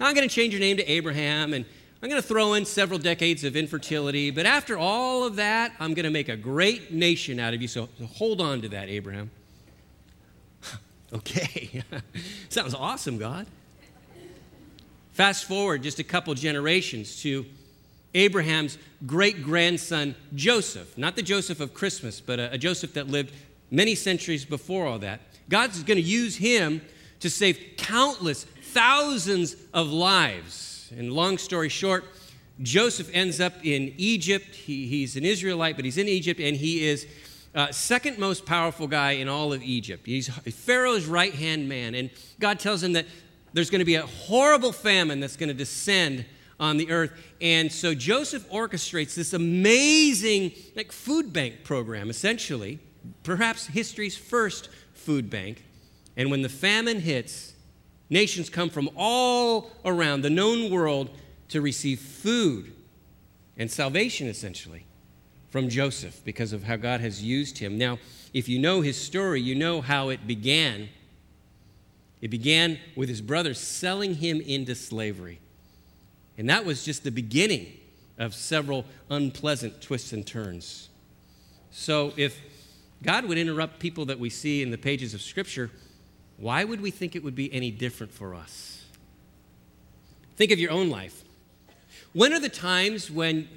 I'm 0.00 0.14
going 0.14 0.28
to 0.28 0.32
change 0.32 0.52
your 0.52 0.60
name 0.60 0.76
to 0.76 0.88
Abraham, 0.88 1.52
and 1.52 1.64
I'm 2.00 2.08
going 2.08 2.22
to 2.22 2.26
throw 2.26 2.54
in 2.54 2.64
several 2.64 2.98
decades 2.98 3.42
of 3.42 3.56
infertility. 3.56 4.30
But 4.30 4.46
after 4.46 4.78
all 4.78 5.24
of 5.24 5.36
that, 5.36 5.72
I'm 5.80 5.94
going 5.94 6.04
to 6.04 6.10
make 6.10 6.28
a 6.28 6.36
great 6.36 6.92
nation 6.92 7.40
out 7.40 7.54
of 7.54 7.62
you. 7.62 7.66
So, 7.66 7.88
hold 8.14 8.40
on 8.40 8.62
to 8.62 8.68
that, 8.68 8.88
Abraham. 8.88 9.30
okay. 11.12 11.82
Sounds 12.48 12.74
awesome, 12.74 13.18
God. 13.18 13.46
Fast 15.12 15.46
forward 15.46 15.82
just 15.82 15.98
a 15.98 16.04
couple 16.04 16.32
generations 16.34 17.20
to 17.22 17.44
Abraham's 18.14 18.78
great 19.04 19.42
grandson 19.42 20.14
Joseph, 20.36 20.96
not 20.96 21.16
the 21.16 21.22
Joseph 21.22 21.58
of 21.58 21.74
Christmas, 21.74 22.20
but 22.20 22.38
a, 22.38 22.52
a 22.52 22.58
Joseph 22.58 22.94
that 22.94 23.08
lived 23.08 23.32
many 23.72 23.96
centuries 23.96 24.44
before 24.44 24.86
all 24.86 25.00
that. 25.00 25.20
God's 25.48 25.82
going 25.82 25.96
to 25.96 26.02
use 26.02 26.36
him 26.36 26.80
to 27.18 27.28
save 27.28 27.58
countless 27.76 28.44
thousands 28.44 29.56
of 29.74 29.88
lives. 29.88 30.67
And 30.90 31.12
long 31.12 31.38
story 31.38 31.68
short, 31.68 32.04
Joseph 32.62 33.10
ends 33.12 33.40
up 33.40 33.54
in 33.64 33.94
Egypt. 33.96 34.54
He, 34.54 34.86
he's 34.86 35.16
an 35.16 35.24
Israelite, 35.24 35.76
but 35.76 35.84
he's 35.84 35.98
in 35.98 36.08
Egypt, 36.08 36.40
and 36.40 36.56
he 36.56 36.86
is 36.86 37.06
uh, 37.54 37.70
second 37.72 38.18
most 38.18 38.46
powerful 38.46 38.86
guy 38.86 39.12
in 39.12 39.28
all 39.28 39.52
of 39.52 39.62
Egypt. 39.62 40.06
He's 40.06 40.28
Pharaoh's 40.28 41.06
right 41.06 41.34
hand 41.34 41.68
man. 41.68 41.94
And 41.94 42.10
God 42.38 42.58
tells 42.60 42.82
him 42.82 42.92
that 42.92 43.06
there's 43.52 43.70
going 43.70 43.80
to 43.80 43.84
be 43.84 43.94
a 43.94 44.06
horrible 44.06 44.72
famine 44.72 45.20
that's 45.20 45.36
going 45.36 45.48
to 45.48 45.54
descend 45.54 46.24
on 46.60 46.76
the 46.76 46.90
earth. 46.90 47.12
And 47.40 47.70
so 47.72 47.94
Joseph 47.94 48.48
orchestrates 48.50 49.14
this 49.14 49.32
amazing 49.32 50.52
like 50.76 50.92
food 50.92 51.32
bank 51.32 51.64
program, 51.64 52.10
essentially, 52.10 52.80
perhaps 53.22 53.66
history's 53.66 54.16
first 54.16 54.68
food 54.94 55.30
bank. 55.30 55.64
And 56.16 56.30
when 56.30 56.42
the 56.42 56.48
famine 56.48 57.00
hits, 57.00 57.54
nations 58.10 58.48
come 58.48 58.70
from 58.70 58.90
all 58.96 59.70
around 59.84 60.22
the 60.22 60.30
known 60.30 60.70
world 60.70 61.10
to 61.48 61.60
receive 61.60 62.00
food 62.00 62.72
and 63.56 63.70
salvation, 63.70 64.28
essentially, 64.28 64.86
from 65.50 65.68
Joseph 65.68 66.24
because 66.24 66.52
of 66.52 66.64
how 66.64 66.76
God 66.76 67.00
has 67.00 67.22
used 67.22 67.58
him. 67.58 67.76
Now, 67.76 67.98
if 68.32 68.48
you 68.48 68.58
know 68.58 68.80
his 68.80 69.00
story, 69.00 69.40
you 69.40 69.54
know 69.54 69.80
how 69.80 70.10
it 70.10 70.26
began. 70.26 70.88
It 72.20 72.28
began 72.28 72.78
with 72.96 73.08
his 73.08 73.20
brothers 73.20 73.58
selling 73.58 74.14
him 74.14 74.40
into 74.40 74.74
slavery. 74.74 75.40
And 76.36 76.48
that 76.50 76.64
was 76.64 76.84
just 76.84 77.04
the 77.04 77.10
beginning 77.10 77.72
of 78.18 78.34
several 78.34 78.84
unpleasant 79.10 79.80
twists 79.80 80.12
and 80.12 80.26
turns. 80.26 80.88
So, 81.70 82.12
if 82.16 82.40
God 83.02 83.24
would 83.26 83.38
interrupt 83.38 83.78
people 83.78 84.06
that 84.06 84.18
we 84.18 84.30
see 84.30 84.62
in 84.62 84.70
the 84.70 84.78
pages 84.78 85.14
of 85.14 85.22
Scripture, 85.22 85.70
why 86.38 86.64
would 86.64 86.80
we 86.80 86.90
think 86.90 87.16
it 87.16 87.24
would 87.24 87.34
be 87.34 87.52
any 87.52 87.70
different 87.70 88.12
for 88.12 88.34
us? 88.34 88.84
Think 90.36 90.52
of 90.52 90.58
your 90.58 90.70
own 90.70 90.88
life. 90.88 91.24
When 92.12 92.32
are 92.32 92.40
the 92.40 92.48
times 92.48 93.10
when 93.10 93.48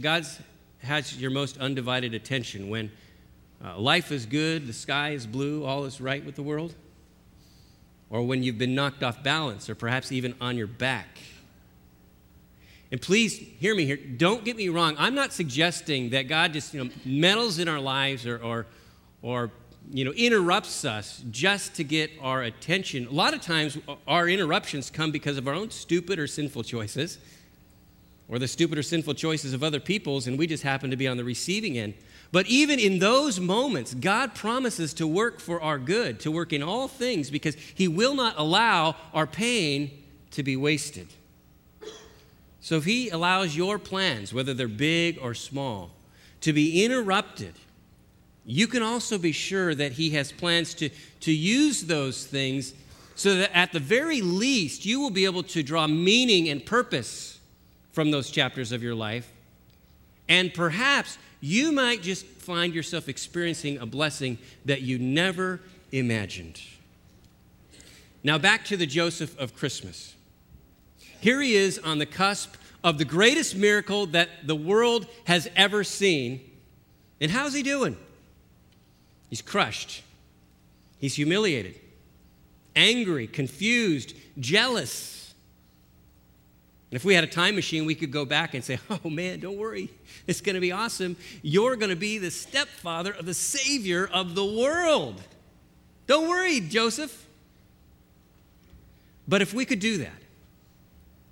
God 0.00 0.26
has 0.80 1.16
your 1.16 1.30
most 1.30 1.58
undivided 1.58 2.12
attention? 2.12 2.68
When 2.68 2.90
uh, 3.64 3.78
life 3.78 4.10
is 4.10 4.26
good, 4.26 4.66
the 4.66 4.72
sky 4.72 5.10
is 5.10 5.26
blue, 5.26 5.64
all 5.64 5.84
is 5.84 6.00
right 6.00 6.24
with 6.24 6.34
the 6.34 6.42
world? 6.42 6.74
Or 8.10 8.22
when 8.22 8.42
you've 8.42 8.58
been 8.58 8.74
knocked 8.74 9.02
off 9.02 9.22
balance, 9.22 9.70
or 9.70 9.74
perhaps 9.74 10.12
even 10.12 10.34
on 10.40 10.56
your 10.56 10.66
back? 10.66 11.18
And 12.90 13.00
please 13.00 13.38
hear 13.38 13.74
me 13.74 13.86
here. 13.86 13.96
Don't 13.96 14.44
get 14.44 14.56
me 14.56 14.68
wrong. 14.68 14.96
I'm 14.98 15.14
not 15.14 15.32
suggesting 15.32 16.10
that 16.10 16.28
God 16.28 16.52
just 16.52 16.74
you 16.74 16.84
know, 16.84 16.90
meddles 17.04 17.58
in 17.58 17.68
our 17.68 17.80
lives 17.80 18.26
or, 18.26 18.36
or, 18.42 18.66
or 19.22 19.50
you 19.90 20.04
know, 20.04 20.12
interrupts 20.12 20.84
us 20.84 21.22
just 21.30 21.74
to 21.76 21.84
get 21.84 22.10
our 22.20 22.42
attention. 22.42 23.06
A 23.06 23.10
lot 23.10 23.34
of 23.34 23.40
times, 23.40 23.78
our 24.06 24.28
interruptions 24.28 24.90
come 24.90 25.10
because 25.10 25.36
of 25.36 25.48
our 25.48 25.54
own 25.54 25.70
stupid 25.70 26.18
or 26.18 26.26
sinful 26.26 26.62
choices 26.62 27.18
or 28.28 28.38
the 28.38 28.48
stupid 28.48 28.78
or 28.78 28.82
sinful 28.82 29.14
choices 29.14 29.52
of 29.52 29.62
other 29.62 29.80
people's, 29.80 30.26
and 30.26 30.38
we 30.38 30.46
just 30.46 30.62
happen 30.62 30.90
to 30.90 30.96
be 30.96 31.06
on 31.06 31.18
the 31.18 31.24
receiving 31.24 31.76
end. 31.76 31.92
But 32.30 32.46
even 32.46 32.78
in 32.78 32.98
those 32.98 33.38
moments, 33.38 33.92
God 33.92 34.34
promises 34.34 34.94
to 34.94 35.06
work 35.06 35.38
for 35.38 35.60
our 35.60 35.78
good, 35.78 36.18
to 36.20 36.30
work 36.30 36.54
in 36.54 36.62
all 36.62 36.88
things, 36.88 37.30
because 37.30 37.56
He 37.74 37.88
will 37.88 38.14
not 38.14 38.34
allow 38.38 38.96
our 39.12 39.26
pain 39.26 39.90
to 40.30 40.42
be 40.42 40.56
wasted. 40.56 41.08
So 42.62 42.76
if 42.76 42.84
He 42.84 43.10
allows 43.10 43.54
your 43.54 43.78
plans, 43.78 44.32
whether 44.32 44.54
they're 44.54 44.68
big 44.68 45.18
or 45.20 45.34
small, 45.34 45.90
to 46.40 46.54
be 46.54 46.84
interrupted, 46.84 47.52
you 48.44 48.66
can 48.66 48.82
also 48.82 49.18
be 49.18 49.32
sure 49.32 49.74
that 49.74 49.92
He 49.92 50.10
has 50.10 50.32
plans 50.32 50.74
to, 50.74 50.90
to 51.20 51.32
use 51.32 51.82
those 51.82 52.26
things 52.26 52.74
so 53.14 53.36
that 53.36 53.56
at 53.56 53.72
the 53.72 53.80
very 53.80 54.20
least 54.20 54.84
you 54.84 55.00
will 55.00 55.10
be 55.10 55.24
able 55.24 55.42
to 55.44 55.62
draw 55.62 55.86
meaning 55.86 56.48
and 56.48 56.64
purpose 56.64 57.38
from 57.92 58.10
those 58.10 58.30
chapters 58.30 58.72
of 58.72 58.82
your 58.82 58.94
life. 58.94 59.30
And 60.28 60.52
perhaps 60.52 61.18
you 61.40 61.72
might 61.72 62.02
just 62.02 62.24
find 62.24 62.74
yourself 62.74 63.08
experiencing 63.08 63.78
a 63.78 63.86
blessing 63.86 64.38
that 64.64 64.82
you 64.82 64.98
never 64.98 65.60
imagined. 65.92 66.60
Now, 68.24 68.38
back 68.38 68.64
to 68.66 68.76
the 68.76 68.86
Joseph 68.86 69.38
of 69.38 69.54
Christmas. 69.54 70.14
Here 71.20 71.40
he 71.40 71.54
is 71.54 71.78
on 71.78 71.98
the 71.98 72.06
cusp 72.06 72.54
of 72.82 72.98
the 72.98 73.04
greatest 73.04 73.56
miracle 73.56 74.06
that 74.06 74.28
the 74.44 74.56
world 74.56 75.06
has 75.24 75.48
ever 75.54 75.84
seen. 75.84 76.40
And 77.20 77.30
how's 77.30 77.52
he 77.52 77.62
doing? 77.62 77.96
He's 79.32 79.40
crushed. 79.40 80.02
He's 80.98 81.14
humiliated, 81.14 81.80
angry, 82.76 83.26
confused, 83.26 84.12
jealous. 84.38 85.32
And 86.90 86.96
if 86.96 87.04
we 87.06 87.14
had 87.14 87.24
a 87.24 87.28
time 87.28 87.54
machine, 87.54 87.86
we 87.86 87.94
could 87.94 88.10
go 88.10 88.26
back 88.26 88.52
and 88.52 88.62
say, 88.62 88.78
Oh 88.90 89.08
man, 89.08 89.40
don't 89.40 89.56
worry. 89.56 89.88
It's 90.26 90.42
going 90.42 90.56
to 90.56 90.60
be 90.60 90.70
awesome. 90.70 91.16
You're 91.40 91.76
going 91.76 91.88
to 91.88 91.96
be 91.96 92.18
the 92.18 92.30
stepfather 92.30 93.10
of 93.10 93.24
the 93.24 93.32
Savior 93.32 94.06
of 94.12 94.34
the 94.34 94.44
world. 94.44 95.22
Don't 96.06 96.28
worry, 96.28 96.60
Joseph. 96.60 97.26
But 99.26 99.40
if 99.40 99.54
we 99.54 99.64
could 99.64 99.80
do 99.80 99.96
that, 99.96 100.22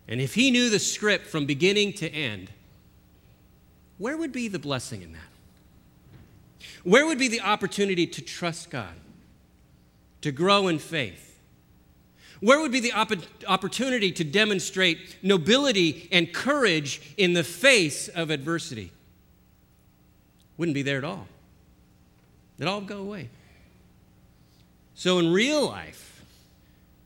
and 0.09 0.23
if 0.23 0.33
he 0.33 0.51
knew 0.51 0.71
the 0.71 0.79
script 0.79 1.27
from 1.27 1.45
beginning 1.45 1.93
to 1.93 2.09
end, 2.09 2.49
where 3.99 4.17
would 4.17 4.33
be 4.33 4.49
the 4.49 4.59
blessing 4.59 5.03
in 5.03 5.13
that? 5.13 5.30
Where 6.83 7.07
would 7.07 7.19
be 7.19 7.29
the 7.29 7.41
opportunity 7.41 8.07
to 8.07 8.23
trust 8.23 8.71
God, 8.71 8.95
to 10.23 10.33
grow 10.33 10.69
in 10.69 10.79
faith? 10.79 11.39
Where 12.41 12.61
would 12.61 12.73
be 12.73 12.81
the 12.81 12.93
opp- 12.93 13.13
opportunity 13.47 14.13
to 14.13 14.25
demonstrate 14.25 15.17
nobility 15.23 16.09
and 16.11 16.33
courage 16.33 17.15
in 17.17 17.35
the 17.35 17.45
face 17.45 18.09
of 18.09 18.31
adversity? 18.31 18.93
Wouldn't 20.57 20.75
be 20.75 20.83
there 20.83 20.99
at 20.99 21.05
all. 21.05 21.27
It'd 22.59 22.69
all 22.69 22.81
go 22.81 22.99
away. 22.99 23.29
So, 24.95 25.19
in 25.19 25.33
real 25.33 25.67
life, 25.67 26.23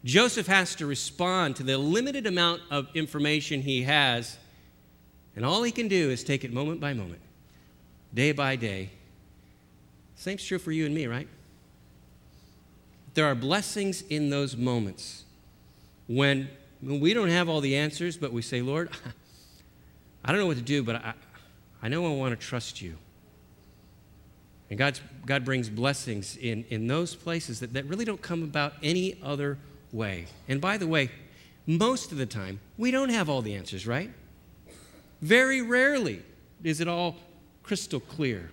Joseph 0.04 0.48
has 0.48 0.74
to 0.76 0.86
respond 0.86 1.56
to 1.56 1.62
the 1.62 1.78
limited 1.78 2.26
amount 2.26 2.60
of 2.70 2.88
information 2.94 3.62
he 3.62 3.82
has, 3.84 4.36
and 5.34 5.44
all 5.44 5.62
he 5.62 5.70
can 5.72 5.88
do 5.88 6.10
is 6.10 6.24
take 6.24 6.44
it 6.44 6.52
moment 6.52 6.80
by 6.80 6.92
moment, 6.92 7.20
day 8.12 8.32
by 8.32 8.56
day. 8.56 8.90
Same's 10.24 10.42
true 10.42 10.58
for 10.58 10.72
you 10.72 10.86
and 10.86 10.94
me, 10.94 11.06
right? 11.06 11.28
There 13.12 13.26
are 13.26 13.34
blessings 13.34 14.00
in 14.08 14.30
those 14.30 14.56
moments 14.56 15.24
when, 16.06 16.48
when 16.80 16.98
we 16.98 17.12
don't 17.12 17.28
have 17.28 17.50
all 17.50 17.60
the 17.60 17.76
answers, 17.76 18.16
but 18.16 18.32
we 18.32 18.40
say, 18.40 18.62
Lord, 18.62 18.88
I 20.24 20.32
don't 20.32 20.40
know 20.40 20.46
what 20.46 20.56
to 20.56 20.62
do, 20.62 20.82
but 20.82 20.96
I, 20.96 21.12
I 21.82 21.88
know 21.88 22.06
I 22.06 22.16
want 22.16 22.40
to 22.40 22.42
trust 22.42 22.80
you. 22.80 22.96
And 24.70 24.78
God's, 24.78 25.02
God 25.26 25.44
brings 25.44 25.68
blessings 25.68 26.38
in, 26.38 26.64
in 26.70 26.86
those 26.86 27.14
places 27.14 27.60
that, 27.60 27.74
that 27.74 27.84
really 27.84 28.06
don't 28.06 28.22
come 28.22 28.42
about 28.42 28.72
any 28.82 29.18
other 29.22 29.58
way. 29.92 30.24
And 30.48 30.58
by 30.58 30.78
the 30.78 30.86
way, 30.86 31.10
most 31.66 32.12
of 32.12 32.16
the 32.16 32.24
time, 32.24 32.60
we 32.78 32.90
don't 32.90 33.10
have 33.10 33.28
all 33.28 33.42
the 33.42 33.54
answers, 33.54 33.86
right? 33.86 34.10
Very 35.20 35.60
rarely 35.60 36.22
is 36.62 36.80
it 36.80 36.88
all 36.88 37.16
crystal 37.62 38.00
clear. 38.00 38.50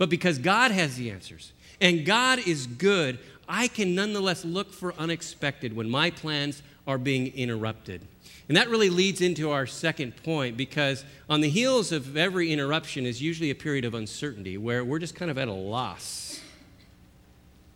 But 0.00 0.08
because 0.08 0.38
God 0.38 0.70
has 0.70 0.96
the 0.96 1.10
answers 1.10 1.52
and 1.78 2.06
God 2.06 2.38
is 2.46 2.66
good, 2.66 3.18
I 3.46 3.68
can 3.68 3.94
nonetheless 3.94 4.46
look 4.46 4.72
for 4.72 4.94
unexpected 4.94 5.76
when 5.76 5.90
my 5.90 6.10
plans 6.10 6.62
are 6.86 6.96
being 6.96 7.26
interrupted. 7.34 8.00
And 8.48 8.56
that 8.56 8.70
really 8.70 8.88
leads 8.88 9.20
into 9.20 9.50
our 9.50 9.66
second 9.66 10.16
point 10.22 10.56
because 10.56 11.04
on 11.28 11.42
the 11.42 11.50
heels 11.50 11.92
of 11.92 12.16
every 12.16 12.50
interruption 12.50 13.04
is 13.04 13.20
usually 13.20 13.50
a 13.50 13.54
period 13.54 13.84
of 13.84 13.92
uncertainty 13.92 14.56
where 14.56 14.82
we're 14.86 15.00
just 15.00 15.14
kind 15.14 15.30
of 15.30 15.36
at 15.36 15.48
a 15.48 15.52
loss. 15.52 16.40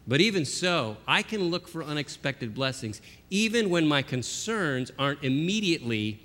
But 0.08 0.22
even 0.22 0.46
so, 0.46 0.96
I 1.06 1.20
can 1.20 1.50
look 1.50 1.68
for 1.68 1.84
unexpected 1.84 2.54
blessings 2.54 3.02
even 3.28 3.68
when 3.68 3.86
my 3.86 4.00
concerns 4.00 4.90
aren't 4.98 5.22
immediately 5.22 6.20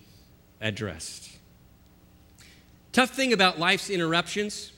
addressed. 0.61 1.37
Tough 2.93 3.09
thing 3.09 3.33
about 3.33 3.59
life's 3.59 3.89
interruptions, 3.89 4.71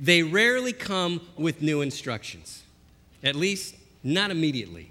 they 0.00 0.22
rarely 0.22 0.72
come 0.72 1.20
with 1.36 1.62
new 1.62 1.80
instructions, 1.80 2.62
at 3.22 3.36
least 3.36 3.74
not 4.02 4.30
immediately. 4.30 4.90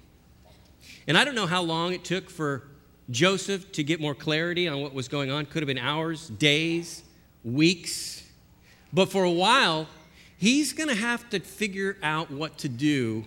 And 1.06 1.18
I 1.18 1.24
don't 1.24 1.34
know 1.34 1.46
how 1.46 1.62
long 1.62 1.92
it 1.92 2.04
took 2.04 2.30
for 2.30 2.62
Joseph 3.10 3.72
to 3.72 3.84
get 3.84 4.00
more 4.00 4.14
clarity 4.14 4.68
on 4.68 4.80
what 4.80 4.94
was 4.94 5.08
going 5.08 5.30
on. 5.30 5.46
Could 5.46 5.62
have 5.62 5.66
been 5.66 5.78
hours, 5.78 6.28
days, 6.28 7.02
weeks. 7.44 8.22
But 8.92 9.10
for 9.10 9.24
a 9.24 9.30
while, 9.30 9.88
he's 10.38 10.72
going 10.72 10.88
to 10.88 10.94
have 10.94 11.28
to 11.30 11.40
figure 11.40 11.96
out 12.02 12.30
what 12.30 12.58
to 12.58 12.68
do 12.68 13.24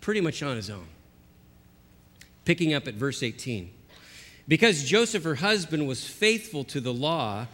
pretty 0.00 0.20
much 0.20 0.42
on 0.42 0.56
his 0.56 0.70
own. 0.70 0.86
Picking 2.44 2.74
up 2.74 2.86
at 2.86 2.94
verse 2.94 3.22
18. 3.22 3.70
Because 4.48 4.84
Joseph, 4.84 5.24
her 5.24 5.34
husband, 5.36 5.88
was 5.88 6.06
faithful 6.06 6.62
to 6.64 6.80
the 6.80 6.94
law 6.94 7.48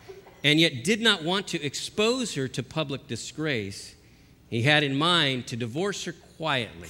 and 0.44 0.58
yet 0.58 0.84
did 0.84 1.00
not 1.00 1.22
want 1.22 1.46
to 1.48 1.62
expose 1.62 2.34
her 2.34 2.48
to 2.48 2.62
public 2.62 3.06
disgrace, 3.06 3.94
he 4.48 4.62
had 4.62 4.82
in 4.82 4.96
mind 4.96 5.46
to 5.48 5.56
divorce 5.56 6.04
her 6.04 6.14
quietly. 6.36 6.88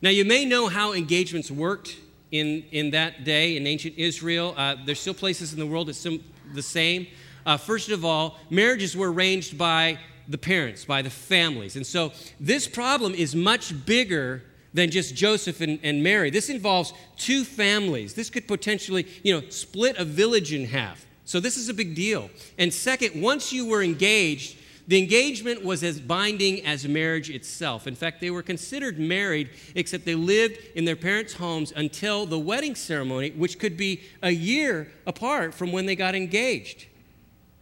Now, 0.00 0.10
you 0.10 0.24
may 0.24 0.44
know 0.44 0.68
how 0.68 0.92
engagements 0.92 1.50
worked 1.50 1.96
in, 2.30 2.64
in 2.70 2.90
that 2.92 3.24
day 3.24 3.56
in 3.56 3.66
ancient 3.66 3.98
Israel. 3.98 4.54
Uh, 4.56 4.76
there's 4.84 5.00
still 5.00 5.14
places 5.14 5.52
in 5.52 5.58
the 5.58 5.66
world 5.66 5.88
that's 5.88 6.06
the 6.54 6.62
same. 6.62 7.06
Uh, 7.44 7.56
first 7.56 7.88
of 7.90 8.04
all, 8.04 8.38
marriages 8.50 8.96
were 8.96 9.12
arranged 9.12 9.58
by 9.58 9.98
the 10.28 10.38
parents, 10.38 10.84
by 10.84 11.02
the 11.02 11.10
families. 11.10 11.76
And 11.76 11.86
so 11.86 12.12
this 12.38 12.68
problem 12.68 13.14
is 13.14 13.34
much 13.34 13.74
bigger 13.86 14.42
than 14.74 14.90
just 14.90 15.14
Joseph 15.14 15.60
and, 15.60 15.80
and 15.82 16.02
Mary. 16.02 16.30
This 16.30 16.50
involves 16.50 16.92
two 17.16 17.44
families. 17.44 18.14
This 18.14 18.30
could 18.30 18.46
potentially, 18.46 19.06
you 19.22 19.34
know, 19.34 19.48
split 19.48 19.96
a 19.96 20.04
village 20.04 20.52
in 20.52 20.66
half. 20.66 21.06
So 21.28 21.40
this 21.40 21.58
is 21.58 21.68
a 21.68 21.74
big 21.74 21.94
deal. 21.94 22.30
And 22.56 22.72
second, 22.72 23.20
once 23.20 23.52
you 23.52 23.66
were 23.66 23.82
engaged, 23.82 24.56
the 24.86 24.98
engagement 24.98 25.62
was 25.62 25.84
as 25.84 26.00
binding 26.00 26.64
as 26.64 26.88
marriage 26.88 27.28
itself. 27.28 27.86
In 27.86 27.94
fact, 27.94 28.22
they 28.22 28.30
were 28.30 28.42
considered 28.42 28.98
married, 28.98 29.50
except 29.74 30.06
they 30.06 30.14
lived 30.14 30.56
in 30.74 30.86
their 30.86 30.96
parents' 30.96 31.34
homes 31.34 31.70
until 31.76 32.24
the 32.24 32.38
wedding 32.38 32.74
ceremony, 32.74 33.32
which 33.32 33.58
could 33.58 33.76
be 33.76 34.00
a 34.22 34.30
year 34.30 34.90
apart 35.06 35.52
from 35.52 35.70
when 35.70 35.84
they 35.84 35.94
got 35.94 36.14
engaged. 36.14 36.86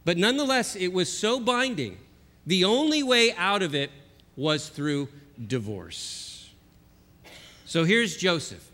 But 0.05 0.15
nonetheless, 0.15 0.77
it 0.77 0.93
was 0.93 1.11
so 1.11 1.37
binding 1.37 1.97
the 2.45 2.63
only 2.63 3.03
way 3.03 3.33
out 3.33 3.61
of 3.61 3.75
it 3.75 3.91
was 4.37 4.69
through 4.69 5.09
divorce. 5.45 6.49
So 7.65 7.83
here's 7.83 8.15
Joseph 8.15 8.71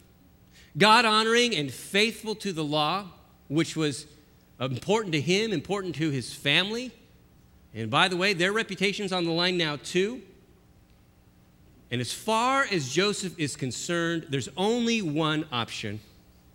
God 0.78 1.04
honoring 1.04 1.56
and 1.56 1.72
faithful 1.74 2.36
to 2.36 2.54
the 2.54 2.64
law, 2.64 3.08
which 3.48 3.76
was 3.76 4.06
important 4.72 5.14
to 5.14 5.22
him, 5.22 5.52
important 5.52 5.96
to 5.96 6.10
his 6.10 6.34
family. 6.34 6.92
And 7.74 7.90
by 7.90 8.08
the 8.08 8.18
way, 8.18 8.34
their 8.34 8.52
reputation's 8.52 9.12
on 9.12 9.26
the 9.26 9.32
line 9.32 9.58
now, 9.58 9.78
too. 9.78 10.22
And 11.90 12.02
as 12.02 12.14
far 12.14 12.66
as 12.72 12.92
Joseph 12.92 13.38
is 13.38 13.56
concerned, 13.56 14.28
there's 14.30 14.50
only 14.58 15.02
one 15.02 15.46
option 15.52 16.00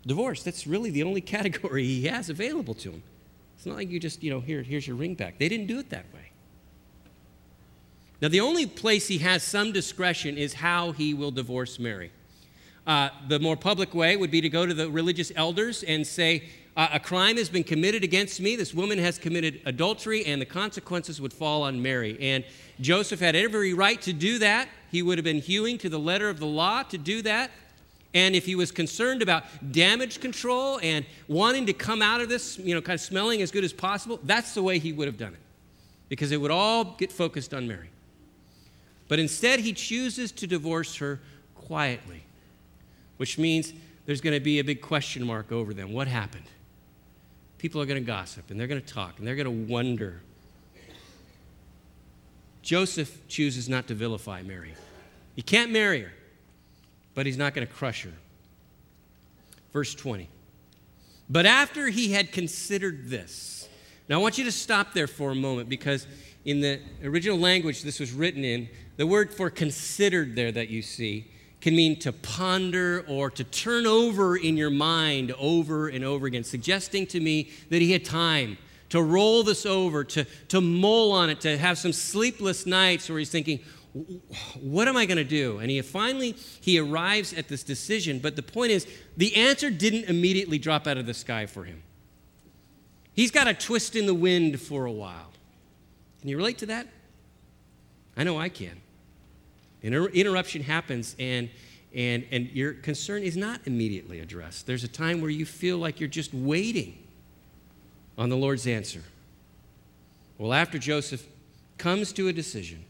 divorce. 0.07 0.43
That's 0.43 0.67
really 0.67 0.91
the 0.91 1.03
only 1.03 1.21
category 1.37 1.85
he 1.85 2.07
has 2.07 2.31
available 2.31 2.75
to 2.75 2.93
him. 2.93 3.03
It's 3.57 3.67
not 3.67 3.77
like 3.77 3.91
you 3.91 4.01
just, 4.01 4.23
you 4.23 4.31
know, 4.31 4.41
here, 4.41 4.63
here's 4.63 4.87
your 4.87 4.97
ring 4.97 5.15
back. 5.15 5.39
They 5.39 5.49
didn't 5.49 5.67
do 5.67 5.79
it 5.79 5.91
that 5.91 6.07
way. 6.15 6.31
Now, 8.21 8.29
the 8.29 8.41
only 8.41 8.67
place 8.67 9.07
he 9.07 9.19
has 9.19 9.43
some 9.43 9.71
discretion 9.71 10.37
is 10.37 10.55
how 10.55 10.93
he 10.93 11.15
will 11.15 11.31
divorce 11.31 11.79
Mary. 11.79 12.11
Uh, 12.87 13.11
the 13.29 13.39
more 13.39 13.57
public 13.57 13.95
way 13.95 14.17
would 14.17 14.31
be 14.31 14.41
to 14.41 14.49
go 14.49 14.67
to 14.67 14.75
the 14.75 14.91
religious 14.91 15.31
elders 15.37 15.83
and 15.83 16.07
say, 16.07 16.49
uh, 16.79 16.89
A 16.93 17.01
crime 17.01 17.37
has 17.37 17.49
been 17.49 17.65
committed 17.65 18.05
against 18.05 18.41
me. 18.41 18.55
This 18.55 18.73
woman 18.73 18.99
has 18.99 19.19
committed 19.19 19.61
adultery, 19.67 20.25
and 20.25 20.41
the 20.41 20.47
consequences 20.47 21.21
would 21.21 21.33
fall 21.33 21.65
on 21.65 21.83
Mary. 21.83 22.17
And 22.21 22.45
Joseph 22.81 23.19
had 23.19 23.35
every 23.35 23.75
right 23.75 24.01
to 24.03 24.13
do 24.13 24.39
that. 24.39 24.69
He 24.93 25.03
would 25.03 25.19
have 25.19 25.25
been 25.25 25.41
hewing 25.41 25.77
to 25.79 25.89
the 25.89 25.99
letter 25.99 26.31
of 26.31 26.39
the 26.39 26.47
law 26.47 26.85
to 26.85 26.97
do 26.97 27.21
that. 27.23 27.51
And 28.15 28.37
if 28.37 28.47
he 28.47 28.55
was 28.55 28.71
concerned 28.71 29.23
about 29.23 29.45
damage 29.73 30.21
control 30.21 30.79
and 30.81 31.05
wanting 31.27 31.67
to 31.67 31.73
come 31.73 32.01
out 32.01 32.21
of 32.21 32.29
this, 32.29 32.59
you 32.59 32.75
know, 32.75 32.81
kind 32.81 32.95
of 32.95 33.01
smelling 33.01 33.43
as 33.43 33.51
good 33.51 33.65
as 33.65 33.73
possible, 33.73 34.21
that's 34.23 34.55
the 34.55 34.63
way 34.63 34.79
he 34.79 34.93
would 34.93 35.09
have 35.09 35.19
done 35.19 35.35
it. 35.35 35.41
Because 36.09 36.31
it 36.31 36.41
would 36.41 36.53
all 36.53 36.85
get 36.97 37.11
focused 37.11 37.53
on 37.53 37.67
Mary. 37.67 37.91
But 39.09 39.19
instead, 39.19 39.61
he 39.61 39.73
chooses 39.73 40.31
to 40.33 40.47
divorce 40.47 40.97
her 40.97 41.19
quietly, 41.57 42.23
which 43.17 43.37
means 43.37 43.73
there's 44.07 44.21
going 44.21 44.35
to 44.35 44.41
be 44.41 44.61
a 44.61 44.65
big 44.65 44.81
question 44.81 45.27
mark 45.27 45.51
over 45.51 45.75
them. 45.75 45.93
What 45.93 46.07
happened? 46.07 46.45
People 47.59 47.83
are 47.83 47.87
going 47.87 48.01
to 48.01 48.07
gossip 48.07 48.51
and 48.51 48.59
they're 48.59 48.67
going 48.67 48.81
to 48.81 48.95
talk 48.95 49.19
and 49.19 49.27
they're 49.27 49.37
going 49.37 49.67
to 49.67 49.73
wonder. 49.73 50.21
Joseph 52.63 53.27
chooses 53.29 53.69
not 53.69 53.89
to 53.89 53.95
vilify 53.95 54.43
Mary. 54.43 54.75
He 55.35 55.43
can't 55.43 55.71
marry 55.71 56.03
her, 56.03 56.13
but 57.15 57.27
he's 57.27 57.37
not 57.37 57.55
going 57.55 57.67
to 57.67 57.73
crush 57.73 58.05
her. 58.05 58.13
Verse 59.73 59.95
20. 59.95 60.29
But 61.31 61.47
after 61.47 61.89
he 61.89 62.13
had 62.13 62.33
considered 62.33 63.11
this, 63.11 63.69
now 64.09 64.19
I 64.19 64.23
want 64.23 64.39
you 64.39 64.45
to 64.45 64.53
stop 64.53 64.95
there 64.95 65.07
for 65.07 65.31
a 65.31 65.35
moment 65.35 65.69
because 65.69 66.07
in 66.45 66.61
the 66.61 66.81
original 67.05 67.39
language 67.39 67.83
this 67.83 68.01
was 68.01 68.13
written 68.13 68.45
in, 68.45 68.69
the 68.97 69.07
word 69.07 69.33
for 69.33 69.51
considered 69.51 70.35
there 70.35 70.51
that 70.53 70.69
you 70.69 70.83
see 70.83 71.31
can 71.61 71.75
mean 71.75 71.99
to 71.99 72.13
ponder 72.13 73.05
or 73.09 73.31
to 73.31 73.45
turn 73.45 73.87
over 73.87 74.37
in 74.37 74.57
your 74.57 74.71
mind 74.71 75.33
over 75.39 75.89
and 75.89 76.05
over 76.05 76.27
again, 76.27 76.45
suggesting 76.45 77.07
to 77.07 77.21
me 77.21 77.51
that 77.71 77.83
he 77.83 77.93
had 77.93 78.05
time 78.05 78.59
to 78.91 79.03
roll 79.03 79.43
this 79.43 79.67
over, 79.67 80.05
to, 80.05 80.25
to 80.49 80.61
mull 80.61 81.13
on 81.13 81.31
it, 81.31 81.41
to 81.41 81.59
have 81.59 81.77
some 81.77 81.93
sleepless 81.93 82.65
nights 82.65 83.09
where 83.09 83.19
he's 83.19 83.31
thinking, 83.31 83.61
what 84.61 84.87
am 84.87 84.97
I 84.97 85.07
going 85.07 85.19
to 85.19 85.25
do? 85.25 85.59
And 85.59 85.71
he 85.71 85.81
finally 85.83 86.33
he 86.61 86.79
arrives 86.79 87.33
at 87.33 87.49
this 87.49 87.63
decision, 87.63 88.19
but 88.19 88.37
the 88.37 88.43
point 88.43 88.71
is 88.71 88.87
the 89.17 89.35
answer 89.37 89.71
didn't 89.71 90.05
immediately 90.05 90.59
drop 90.59 90.87
out 90.87 90.99
of 90.99 91.07
the 91.07 91.15
sky 91.15 91.47
for 91.47 91.65
him. 91.65 91.83
He's 93.15 93.31
got 93.31 93.49
a 93.49 93.55
twist 93.55 93.97
in 93.97 94.07
the 94.07 94.15
wind 94.15 94.61
for 94.61 94.85
a 94.85 94.93
while. 94.93 95.33
Can 96.21 96.29
you 96.29 96.37
relate 96.37 96.59
to 96.59 96.67
that? 96.67 96.87
I 98.17 98.25
know 98.25 98.39
I 98.39 98.49
can. 98.49 98.81
An 99.83 99.95
interruption 99.95 100.63
happens 100.63 101.15
and 101.19 101.49
and, 101.95 102.27
and 102.31 102.51
your 102.51 102.75
concern 102.75 103.23
is 103.23 103.37
not 103.37 103.61
immediately 103.65 104.21
addressed. 104.21 104.67
There's 104.67 104.85
a 104.85 104.89
time 104.89 105.21
where 105.21 105.31
you 105.31 105.47
feel 105.47 105.79
like 105.79 106.01
you're 106.01 106.09
just 106.09 106.35
waiting 106.35 106.99
on 108.17 108.29
the 108.29 108.37
Lord's 108.37 108.67
answer. 108.67 109.03
Well, 110.37 110.53
after 110.53 110.79
Joseph 110.79 111.27
comes 111.79 112.13
to 112.13 112.29
a 112.29 112.33
decision, 112.33 112.85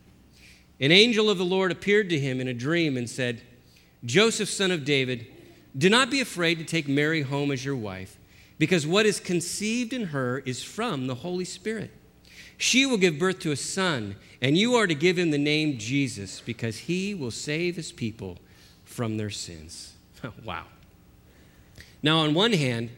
an 0.81 0.93
angel 0.93 1.31
of 1.31 1.39
the 1.39 1.45
Lord 1.45 1.71
appeared 1.71 2.09
to 2.11 2.19
him 2.19 2.41
in 2.41 2.49
a 2.49 2.55
dream 2.55 2.97
and 2.97 3.09
said, 3.09 3.43
Joseph, 4.05 4.49
son 4.49 4.71
of 4.71 4.85
David, 4.85 5.27
do 5.77 5.89
not 5.89 6.11
be 6.11 6.21
afraid 6.21 6.59
to 6.59 6.65
take 6.65 6.89
Mary 6.89 7.23
home 7.23 7.51
as 7.51 7.65
your 7.65 7.77
wife, 7.77 8.19
because 8.59 8.87
what 8.87 9.07
is 9.07 9.21
conceived 9.21 9.93
in 9.93 10.07
her 10.07 10.41
is 10.41 10.63
from 10.63 11.07
the 11.07 11.17
Holy 11.17 11.45
Spirit. 11.45 11.91
She 12.59 12.85
will 12.85 12.97
give 12.99 13.19
birth 13.19 13.39
to 13.41 13.53
a 13.53 13.57
son, 13.57 14.17
and 14.43 14.59
you 14.59 14.75
are 14.75 14.89
to 14.89 14.95
give 14.95 15.17
him 15.17 15.31
the 15.31 15.39
name 15.39 15.79
Jesus 15.79 16.41
because 16.41 16.77
he 16.77 17.15
will 17.15 17.31
save 17.31 17.77
his 17.77 17.93
people 17.93 18.37
from 18.85 19.17
their 19.17 19.31
sins. 19.31 19.95
wow. 20.45 20.65
Now, 22.03 22.19
on 22.19 22.35
one 22.35 22.53
hand, 22.53 22.91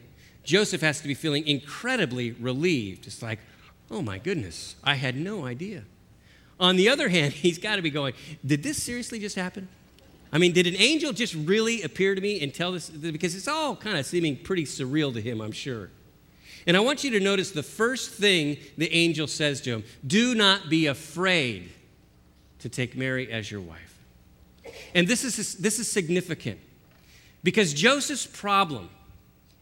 Joseph 0.43 0.81
has 0.81 0.99
to 1.01 1.07
be 1.07 1.13
feeling 1.13 1.47
incredibly 1.47 2.31
relieved. 2.31 3.05
It's 3.05 3.21
like, 3.21 3.39
oh 3.91 4.01
my 4.01 4.17
goodness, 4.17 4.75
I 4.83 4.95
had 4.95 5.15
no 5.15 5.45
idea. 5.45 5.83
On 6.59 6.75
the 6.75 6.89
other 6.89 7.09
hand, 7.09 7.33
he's 7.33 7.59
got 7.59 7.75
to 7.75 7.83
be 7.83 7.91
going, 7.91 8.15
did 8.43 8.63
this 8.63 8.81
seriously 8.81 9.19
just 9.19 9.35
happen? 9.35 9.67
I 10.33 10.39
mean, 10.39 10.53
did 10.53 10.65
an 10.65 10.75
angel 10.77 11.13
just 11.13 11.35
really 11.35 11.83
appear 11.83 12.15
to 12.15 12.21
me 12.21 12.41
and 12.41 12.53
tell 12.53 12.71
this? 12.71 12.89
Because 12.89 13.35
it's 13.35 13.49
all 13.49 13.75
kind 13.75 13.97
of 13.97 14.05
seeming 14.05 14.37
pretty 14.37 14.63
surreal 14.63 15.13
to 15.13 15.21
him, 15.21 15.41
I'm 15.41 15.51
sure. 15.51 15.91
And 16.67 16.77
I 16.77 16.79
want 16.79 17.03
you 17.03 17.11
to 17.11 17.19
notice 17.19 17.51
the 17.51 17.63
first 17.63 18.11
thing 18.11 18.57
the 18.77 18.91
angel 18.93 19.27
says 19.27 19.61
to 19.61 19.71
him 19.71 19.83
do 20.05 20.35
not 20.35 20.69
be 20.69 20.87
afraid 20.87 21.71
to 22.59 22.69
take 22.69 22.95
Mary 22.95 23.31
as 23.31 23.49
your 23.49 23.61
wife. 23.61 23.97
And 24.93 25.07
this 25.07 25.23
is, 25.23 25.55
this 25.55 25.79
is 25.79 25.91
significant 25.91 26.59
because 27.43 27.73
Joseph's 27.73 28.27
problem, 28.27 28.89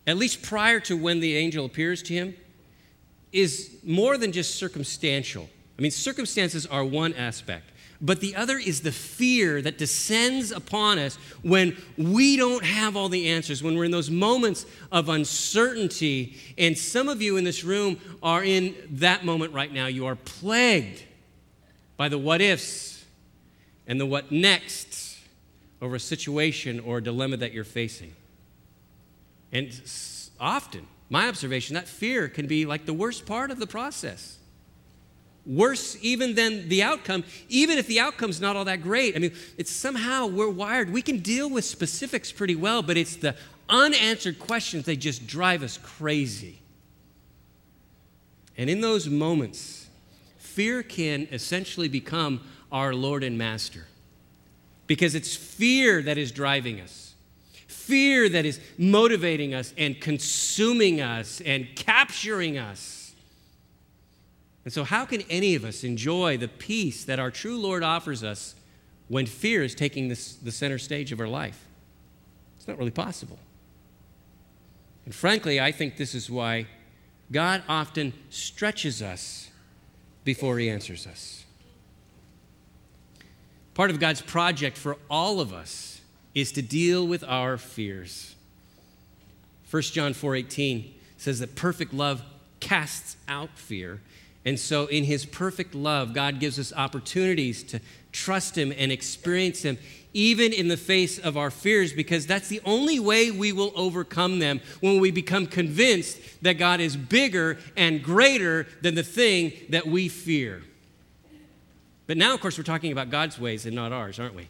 at 0.05 0.17
least 0.17 0.41
prior 0.41 0.79
to 0.81 0.97
when 0.97 1.19
the 1.19 1.35
angel 1.37 1.65
appears 1.65 2.03
to 2.03 2.13
him, 2.13 2.35
is 3.31 3.77
more 3.83 4.17
than 4.17 4.31
just 4.31 4.55
circumstantial. 4.55 5.49
I 5.77 5.81
mean, 5.81 5.91
circumstances 5.91 6.65
are 6.65 6.83
one 6.83 7.13
aspect, 7.13 7.71
but 8.01 8.21
the 8.21 8.35
other 8.35 8.57
is 8.57 8.81
the 8.81 8.91
fear 8.91 9.61
that 9.61 9.77
descends 9.77 10.51
upon 10.51 10.97
us 10.99 11.17
when 11.41 11.75
we 11.97 12.37
don't 12.37 12.63
have 12.63 12.95
all 12.95 13.09
the 13.09 13.29
answers, 13.29 13.61
when 13.61 13.77
we're 13.77 13.85
in 13.85 13.91
those 13.91 14.09
moments 14.09 14.65
of 14.91 15.09
uncertainty. 15.09 16.37
And 16.57 16.77
some 16.77 17.09
of 17.09 17.21
you 17.21 17.35
in 17.35 17.43
this 17.43 17.63
room 17.63 17.99
are 18.23 18.43
in 18.43 18.75
that 18.91 19.25
moment 19.25 19.53
right 19.53 19.71
now. 19.71 19.87
You 19.87 20.05
are 20.05 20.15
plagued 20.15 21.03
by 21.97 22.07
the 22.07 22.17
what 22.17 22.41
ifs 22.41 23.03
and 23.85 23.99
the 23.99 24.05
what 24.05 24.31
next. 24.31 25.17
over 25.81 25.95
a 25.95 25.99
situation 25.99 26.79
or 26.81 26.97
a 26.97 27.03
dilemma 27.03 27.37
that 27.37 27.53
you're 27.53 27.63
facing. 27.63 28.13
And 29.51 29.71
often, 30.39 30.85
my 31.09 31.27
observation, 31.27 31.75
that 31.75 31.87
fear 31.87 32.27
can 32.27 32.47
be 32.47 32.65
like 32.65 32.85
the 32.85 32.93
worst 32.93 33.25
part 33.25 33.49
of 33.49 33.59
the 33.59 33.67
process. 33.67 34.38
Worse 35.49 35.97
even 36.03 36.35
than 36.35 36.69
the 36.69 36.83
outcome, 36.83 37.23
even 37.49 37.79
if 37.79 37.87
the 37.87 37.99
outcome's 37.99 38.39
not 38.39 38.55
all 38.55 38.65
that 38.65 38.83
great. 38.83 39.15
I 39.15 39.19
mean, 39.19 39.33
it's 39.57 39.71
somehow 39.71 40.27
we're 40.27 40.47
wired, 40.47 40.91
we 40.91 41.01
can 41.01 41.17
deal 41.17 41.49
with 41.49 41.65
specifics 41.65 42.31
pretty 42.31 42.55
well, 42.55 42.83
but 42.83 42.97
it's 42.97 43.15
the 43.15 43.35
unanswered 43.67 44.37
questions, 44.37 44.85
they 44.85 44.95
just 44.95 45.25
drive 45.25 45.63
us 45.63 45.79
crazy. 45.79 46.59
And 48.59 48.69
in 48.69 48.81
those 48.81 49.07
moments, 49.09 49.87
fear 50.37 50.83
can 50.83 51.27
essentially 51.31 51.87
become 51.87 52.41
our 52.71 52.93
Lord 52.93 53.23
and 53.23 53.35
Master 53.35 53.87
because 54.85 55.15
it's 55.15 55.35
fear 55.35 56.03
that 56.03 56.19
is 56.19 56.31
driving 56.31 56.79
us, 56.79 57.15
fear 57.65 58.29
that 58.29 58.45
is 58.45 58.59
motivating 58.77 59.55
us 59.55 59.73
and 59.79 59.99
consuming 59.99 61.01
us 61.01 61.41
and 61.41 61.67
capturing 61.75 62.59
us. 62.59 62.98
And 64.65 64.73
so, 64.73 64.83
how 64.83 65.05
can 65.05 65.21
any 65.29 65.55
of 65.55 65.63
us 65.63 65.83
enjoy 65.83 66.37
the 66.37 66.47
peace 66.47 67.05
that 67.05 67.19
our 67.19 67.31
true 67.31 67.57
Lord 67.57 67.83
offers 67.83 68.23
us 68.23 68.55
when 69.07 69.25
fear 69.25 69.63
is 69.63 69.73
taking 69.73 70.09
this, 70.09 70.35
the 70.35 70.51
center 70.51 70.77
stage 70.77 71.11
of 71.11 71.19
our 71.19 71.27
life? 71.27 71.65
It's 72.57 72.67
not 72.67 72.77
really 72.77 72.91
possible. 72.91 73.39
And 75.05 75.15
frankly, 75.15 75.59
I 75.59 75.71
think 75.71 75.97
this 75.97 76.13
is 76.13 76.29
why 76.29 76.67
God 77.31 77.63
often 77.67 78.13
stretches 78.29 79.01
us 79.01 79.49
before 80.23 80.59
He 80.59 80.69
answers 80.69 81.07
us. 81.07 81.45
Part 83.73 83.91
of 83.91 83.99
God's 83.99 84.21
project 84.21 84.77
for 84.77 84.97
all 85.09 85.39
of 85.39 85.53
us 85.53 86.01
is 86.35 86.51
to 86.51 86.61
deal 86.61 87.07
with 87.07 87.23
our 87.23 87.57
fears. 87.57 88.35
1 89.71 89.81
John 89.93 90.13
4:18 90.13 90.93
says 91.17 91.39
that 91.39 91.55
perfect 91.55 91.93
love 91.93 92.21
casts 92.59 93.15
out 93.27 93.57
fear. 93.57 94.01
And 94.45 94.59
so 94.59 94.85
in 94.85 95.03
his 95.03 95.25
perfect 95.25 95.75
love, 95.75 96.13
God 96.13 96.39
gives 96.39 96.57
us 96.57 96.71
opportunities 96.73 97.63
to 97.63 97.81
trust 98.11 98.57
him 98.57 98.73
and 98.75 98.91
experience 98.91 99.61
him 99.61 99.77
even 100.13 100.51
in 100.51 100.67
the 100.69 100.77
face 100.77 101.19
of 101.19 101.37
our 101.37 101.51
fears 101.51 101.93
because 101.93 102.25
that's 102.25 102.47
the 102.47 102.61
only 102.65 102.99
way 102.99 103.29
we 103.29 103.51
will 103.51 103.71
overcome 103.75 104.39
them 104.39 104.59
when 104.79 104.99
we 104.99 105.11
become 105.11 105.45
convinced 105.45 106.17
that 106.41 106.53
God 106.53 106.79
is 106.79 106.97
bigger 106.97 107.59
and 107.77 108.01
greater 108.01 108.65
than 108.81 108.95
the 108.95 109.03
thing 109.03 109.53
that 109.69 109.85
we 109.85 110.07
fear. 110.07 110.63
But 112.07 112.17
now, 112.17 112.33
of 112.33 112.41
course, 112.41 112.57
we're 112.57 112.63
talking 112.63 112.91
about 112.91 113.11
God's 113.11 113.39
ways 113.39 113.67
and 113.67 113.75
not 113.75 113.91
ours, 113.91 114.19
aren't 114.19 114.33
we? 114.33 114.47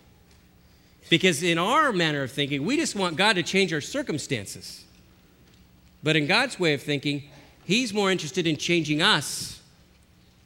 Because 1.09 1.43
in 1.43 1.57
our 1.57 1.91
manner 1.91 2.23
of 2.23 2.31
thinking, 2.31 2.63
we 2.63 2.77
just 2.77 2.95
want 2.95 3.17
God 3.17 3.33
to 3.33 3.43
change 3.43 3.73
our 3.73 3.81
circumstances. 3.81 4.85
But 6.01 6.15
in 6.15 6.25
God's 6.25 6.57
way 6.57 6.73
of 6.73 6.81
thinking, 6.81 7.23
He's 7.65 7.93
more 7.93 8.09
interested 8.09 8.47
in 8.47 8.55
changing 8.55 9.01
us 9.01 9.58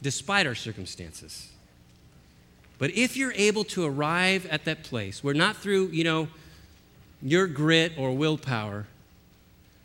despite 0.03 0.45
our 0.45 0.53
circumstances. 0.53 1.49
But 2.77 2.91
if 2.91 3.15
you're 3.17 3.33
able 3.33 3.63
to 3.65 3.85
arrive 3.85 4.45
at 4.47 4.65
that 4.65 4.83
place 4.83 5.23
where 5.23 5.33
not 5.33 5.55
through, 5.55 5.87
you 5.87 6.03
know, 6.03 6.27
your 7.21 7.47
grit 7.47 7.93
or 7.97 8.15
willpower, 8.15 8.85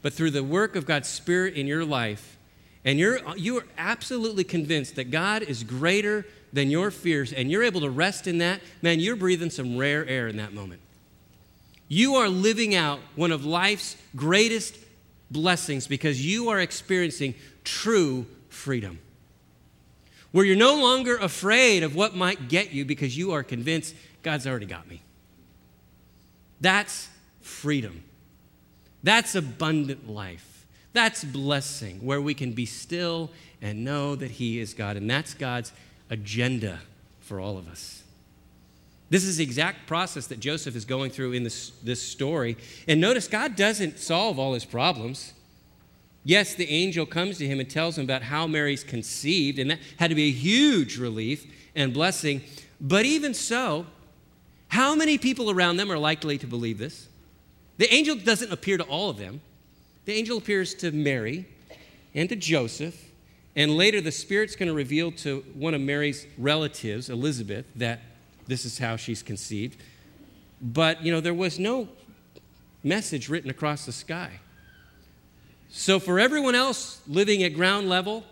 but 0.02 0.12
through 0.12 0.32
the 0.32 0.42
work 0.42 0.76
of 0.76 0.84
God's 0.84 1.08
Spirit 1.08 1.54
in 1.54 1.66
your 1.66 1.84
life, 1.84 2.36
and 2.84 2.98
you're, 2.98 3.20
you 3.36 3.58
are 3.58 3.66
absolutely 3.76 4.44
convinced 4.44 4.96
that 4.96 5.10
God 5.10 5.42
is 5.42 5.62
greater 5.62 6.26
than 6.52 6.70
your 6.70 6.90
fears, 6.90 7.32
and 7.32 7.50
you're 7.50 7.62
able 7.62 7.80
to 7.82 7.90
rest 7.90 8.26
in 8.26 8.38
that, 8.38 8.60
man, 8.82 9.00
you're 9.00 9.16
breathing 9.16 9.50
some 9.50 9.76
rare 9.76 10.06
air 10.06 10.28
in 10.28 10.36
that 10.38 10.52
moment. 10.52 10.80
You 11.88 12.16
are 12.16 12.28
living 12.28 12.74
out 12.74 13.00
one 13.14 13.32
of 13.32 13.44
life's 13.44 13.96
greatest 14.16 14.76
blessings 15.30 15.86
because 15.86 16.24
you 16.24 16.48
are 16.48 16.58
experiencing 16.58 17.34
true 17.64 18.26
freedom. 18.48 18.98
Where 20.32 20.44
you're 20.44 20.56
no 20.56 20.74
longer 20.76 21.16
afraid 21.16 21.82
of 21.82 21.94
what 21.94 22.14
might 22.14 22.48
get 22.48 22.72
you 22.72 22.84
because 22.84 23.16
you 23.16 23.32
are 23.32 23.42
convinced 23.42 23.94
God's 24.22 24.46
already 24.46 24.66
got 24.66 24.88
me. 24.88 25.02
That's 26.60 27.08
freedom. 27.40 28.04
That's 29.02 29.34
abundant 29.34 30.08
life. 30.08 30.66
That's 30.92 31.24
blessing 31.24 31.98
where 32.04 32.20
we 32.20 32.34
can 32.34 32.52
be 32.52 32.66
still 32.66 33.30
and 33.62 33.84
know 33.84 34.16
that 34.16 34.32
He 34.32 34.58
is 34.58 34.74
God. 34.74 34.96
And 34.96 35.08
that's 35.08 35.34
God's 35.34 35.72
agenda 36.10 36.80
for 37.20 37.40
all 37.40 37.58
of 37.58 37.68
us. 37.68 38.02
This 39.10 39.24
is 39.24 39.38
the 39.38 39.44
exact 39.44 39.86
process 39.86 40.26
that 40.26 40.40
Joseph 40.40 40.76
is 40.76 40.84
going 40.84 41.10
through 41.10 41.32
in 41.32 41.42
this, 41.42 41.70
this 41.82 42.02
story. 42.02 42.56
And 42.86 43.00
notice, 43.00 43.26
God 43.26 43.56
doesn't 43.56 43.98
solve 43.98 44.38
all 44.38 44.52
his 44.52 44.66
problems. 44.66 45.32
Yes, 46.28 46.54
the 46.54 46.68
angel 46.68 47.06
comes 47.06 47.38
to 47.38 47.46
him 47.46 47.58
and 47.58 47.68
tells 47.68 47.96
him 47.96 48.04
about 48.04 48.22
how 48.22 48.46
Mary's 48.46 48.84
conceived, 48.84 49.58
and 49.58 49.70
that 49.70 49.78
had 49.96 50.10
to 50.10 50.14
be 50.14 50.28
a 50.28 50.32
huge 50.32 50.98
relief 50.98 51.46
and 51.74 51.94
blessing. 51.94 52.42
But 52.80 53.06
even 53.06 53.32
so, 53.32 53.86
how 54.68 54.94
many 54.94 55.16
people 55.16 55.50
around 55.50 55.78
them 55.78 55.90
are 55.90 55.98
likely 55.98 56.36
to 56.38 56.46
believe 56.46 56.78
this? 56.78 57.08
The 57.78 57.92
angel 57.92 58.16
doesn't 58.16 58.52
appear 58.52 58.76
to 58.76 58.84
all 58.84 59.08
of 59.08 59.16
them. 59.16 59.40
The 60.04 60.12
angel 60.12 60.36
appears 60.36 60.74
to 60.74 60.92
Mary 60.92 61.46
and 62.14 62.28
to 62.28 62.36
Joseph 62.36 63.08
and 63.58 63.76
later, 63.76 64.00
the 64.00 64.12
Spirit's 64.12 64.54
going 64.54 64.68
to 64.68 64.72
reveal 64.72 65.10
to 65.10 65.40
one 65.54 65.74
of 65.74 65.80
Mary's 65.80 66.28
relatives, 66.38 67.10
Elizabeth, 67.10 67.66
that 67.74 67.98
this 68.46 68.64
is 68.64 68.78
how 68.78 68.94
she's 68.94 69.20
conceived. 69.20 69.82
But, 70.62 71.02
you 71.02 71.10
know, 71.10 71.20
there 71.20 71.34
was 71.34 71.58
no 71.58 71.88
message 72.84 73.28
written 73.28 73.50
across 73.50 73.84
the 73.84 73.90
sky. 73.90 74.38
So, 75.70 76.00
for 76.00 76.18
everyone 76.18 76.54
else 76.54 77.00
living 77.06 77.42
at 77.42 77.54
ground 77.54 77.88
level, 77.88 78.24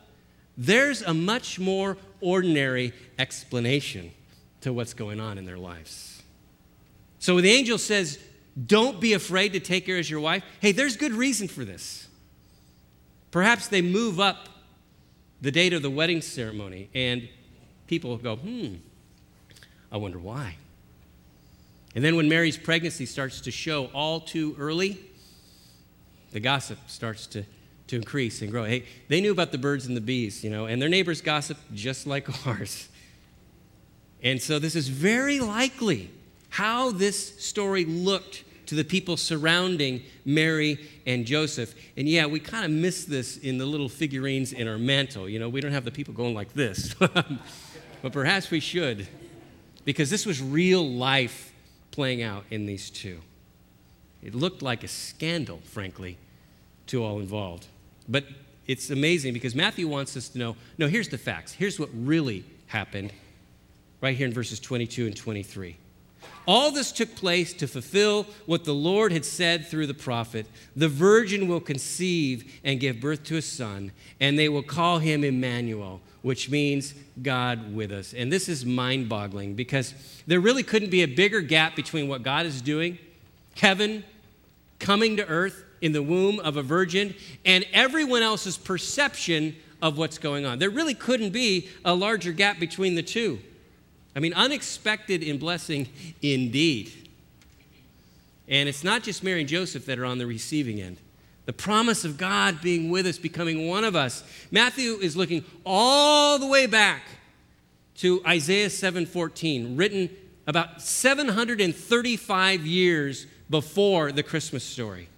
there's 0.57 1.03
a 1.03 1.13
much 1.13 1.59
more 1.59 1.97
ordinary 2.21 2.93
explanation 3.19 4.11
to 4.63 4.73
what's 4.73 4.95
going 4.95 5.21
on 5.21 5.37
in 5.39 5.45
their 5.45 5.59
lives. 5.59 6.23
So, 7.19 7.41
the 7.41 7.51
angel 7.51 7.79
says, 7.79 8.19
Don't 8.67 9.01
be 9.01 9.13
afraid 9.13 9.53
to 9.53 9.61
take 9.61 9.87
her 9.87 9.97
as 9.97 10.09
your 10.11 10.21
wife. 10.21 10.43
Hey, 10.61 10.73
there's 10.73 10.97
good 10.97 11.13
reason 11.13 11.47
for 11.47 11.65
this. 11.65 12.09
Perhaps 13.31 13.69
they 13.69 13.83
move 13.83 14.19
up 14.19 14.49
the 15.41 15.51
date 15.51 15.73
of 15.73 15.83
the 15.83 15.91
wedding 15.91 16.23
ceremony, 16.23 16.89
and 16.95 17.29
people 17.87 18.17
go, 18.17 18.37
hmm, 18.37 18.77
I 19.93 19.97
wonder 19.97 20.19
why. 20.19 20.57
And 21.95 22.05
then 22.05 22.17
when 22.17 22.29
Mary's 22.29 22.57
pregnancy 22.57 23.07
starts 23.07 23.41
to 23.43 23.51
show 23.51 23.87
all 23.87 24.21
too 24.21 24.57
early, 24.59 24.99
the 26.37 26.41
gossip 26.41 26.79
starts 26.87 27.27
to, 27.29 27.43
to 27.87 27.97
increase 27.97 28.43
and 28.43 28.51
grow. 28.51 28.65
Hey, 28.65 28.85
they 29.09 29.23
knew 29.23 29.33
about 29.33 29.53
the 29.53 29.59
birds 29.59 29.87
and 29.87 29.97
the 29.97 30.03
bees, 30.03 30.45
you 30.45 30.51
know, 30.51 30.67
and 30.67 30.83
their 30.83 30.91
neighbors 30.91 31.23
gossip 31.23 31.57
just 31.73 32.07
like 32.07 32.47
ours. 32.47 32.91
And 34.23 34.43
so 34.43 34.59
this 34.59 34.77
is 34.77 34.89
very 34.89 35.41
likely 35.41 36.11
how 36.51 36.91
this 36.91 37.43
story 37.43 37.87
looked 37.87 38.45
to 38.67 38.75
the 38.75 38.85
people 38.85 39.17
surrounding 39.17 40.03
Mary 40.27 40.79
and 41.07 41.25
Joseph. 41.25 41.75
And 41.97 42.07
yeah, 42.07 42.27
we 42.27 42.39
kind 42.39 42.67
of 42.67 42.71
miss 42.71 43.07
this 43.07 43.39
in 43.39 43.57
the 43.57 43.65
little 43.65 43.89
figurines 43.89 44.53
in 44.53 44.69
our 44.69 44.77
mantle. 44.77 45.31
You 45.31 45.39
know, 45.39 45.49
we 45.49 45.63
don't 45.63 45.73
have 45.73 45.87
the 45.87 45.91
people 45.91 46.13
going 46.13 46.35
like 46.35 46.53
this, 46.53 46.93
but 46.99 48.13
perhaps 48.13 48.51
we 48.51 48.61
should, 48.61 49.09
because 49.87 50.11
this 50.11 50.27
was 50.27 50.43
real 50.43 50.87
life 50.87 51.55
playing 51.93 52.21
out 52.21 52.45
in 52.51 52.67
these 52.67 52.91
two. 52.91 53.23
It 54.23 54.35
looked 54.35 54.61
like 54.61 54.83
a 54.85 54.89
scandal, 54.89 55.61
frankly, 55.65 56.19
to 56.87 57.05
all 57.05 57.19
involved. 57.19 57.67
But 58.09 58.25
it's 58.67 58.91
amazing 58.91 59.33
because 59.33 59.55
Matthew 59.55 59.89
wants 59.89 60.17
us 60.17 60.29
to 60.31 60.39
know 60.39 60.57
no, 60.79 60.89
here's 60.89 61.09
the 61.09 61.19
facts. 61.19 61.53
Here's 61.53 61.79
what 61.79 61.89
really 61.95 62.45
happened 62.67 63.13
right 64.01 64.17
here 64.17 64.27
in 64.27 64.33
verses 64.33 64.61
22 64.61 65.07
and 65.07 65.17
23. 65.17 65.77
All 66.47 66.71
this 66.71 66.93
took 66.93 67.15
place 67.17 67.53
to 67.55 67.67
fulfill 67.67 68.25
what 68.47 68.65
the 68.65 68.75
Lord 68.75 69.11
had 69.11 69.25
said 69.25 69.67
through 69.67 69.89
the 69.89 69.95
prophet 69.95 70.47
The 70.77 70.89
virgin 70.89 71.49
will 71.49 71.61
conceive 71.61 72.61
and 72.63 72.79
give 72.79 73.01
birth 73.01 73.25
to 73.25 73.37
a 73.37 73.43
son, 73.43 73.91
and 74.21 74.39
they 74.39 74.49
will 74.49 74.63
call 74.63 74.99
him 74.99 75.25
Emmanuel, 75.25 76.01
which 76.23 76.49
means 76.49 76.95
God 77.21 77.75
with 77.75 77.91
us. 77.91 78.15
And 78.15 78.33
this 78.33 78.49
is 78.49 78.65
mind 78.65 79.09
boggling 79.09 79.55
because 79.55 79.95
there 80.27 80.41
really 80.41 80.63
couldn't 80.63 80.91
be 80.91 81.03
a 81.03 81.07
bigger 81.07 81.41
gap 81.41 81.75
between 81.75 82.09
what 82.09 82.23
God 82.23 82.47
is 82.47 82.63
doing, 82.63 82.99
heaven 83.57 84.05
coming 84.79 85.17
to 85.17 85.27
earth 85.27 85.65
in 85.81 85.93
the 85.93 86.03
womb 86.03 86.41
of 86.41 86.57
a 86.57 86.63
virgin, 86.63 87.15
and 87.45 87.65
everyone 87.73 88.23
else's 88.23 88.57
perception 88.57 89.57
of 89.83 89.99
what's 89.99 90.19
going 90.19 90.45
on. 90.47 90.59
There 90.59 90.71
really 90.71 90.95
couldn't 90.95 91.31
be 91.31 91.69
a 91.85 91.95
larger 91.95 92.33
gap 92.33 92.59
between 92.59 92.95
the 92.95 93.03
two. 93.03 93.39
I 94.15 94.21
mean, 94.21 94.33
unexpected 94.33 95.23
in 95.23 95.39
blessing 95.39 95.89
indeed. 96.23 96.93
And 98.49 98.69
it's 98.69 98.85
not 98.85 99.03
just 99.03 99.23
Mary 99.23 99.41
and 99.41 99.49
Joseph 99.49 99.87
that 99.87 99.99
are 99.99 100.07
on 100.07 100.19
the 100.19 100.27
receiving 100.27 100.81
end. 100.81 100.97
The 101.45 101.53
promise 101.53 102.05
of 102.05 102.17
God 102.17 102.61
being 102.61 102.91
with 102.91 103.07
us, 103.07 103.19
becoming 103.19 103.69
one 103.69 103.85
of 103.85 103.95
us. 103.95 104.25
Matthew 104.51 104.95
is 104.95 105.17
looking 105.17 105.45
all 105.65 106.39
the 106.39 106.47
way 106.47 106.67
back 106.67 107.03
to 107.99 108.23
Isaiah 108.27 108.69
7:14, 108.71 109.77
written 109.77 110.11
about 110.47 110.83
735 110.83 112.67
years 112.67 113.27
before 113.49 114.13
the 114.13 114.23
Christmas 114.23 114.65
story. 114.65 115.09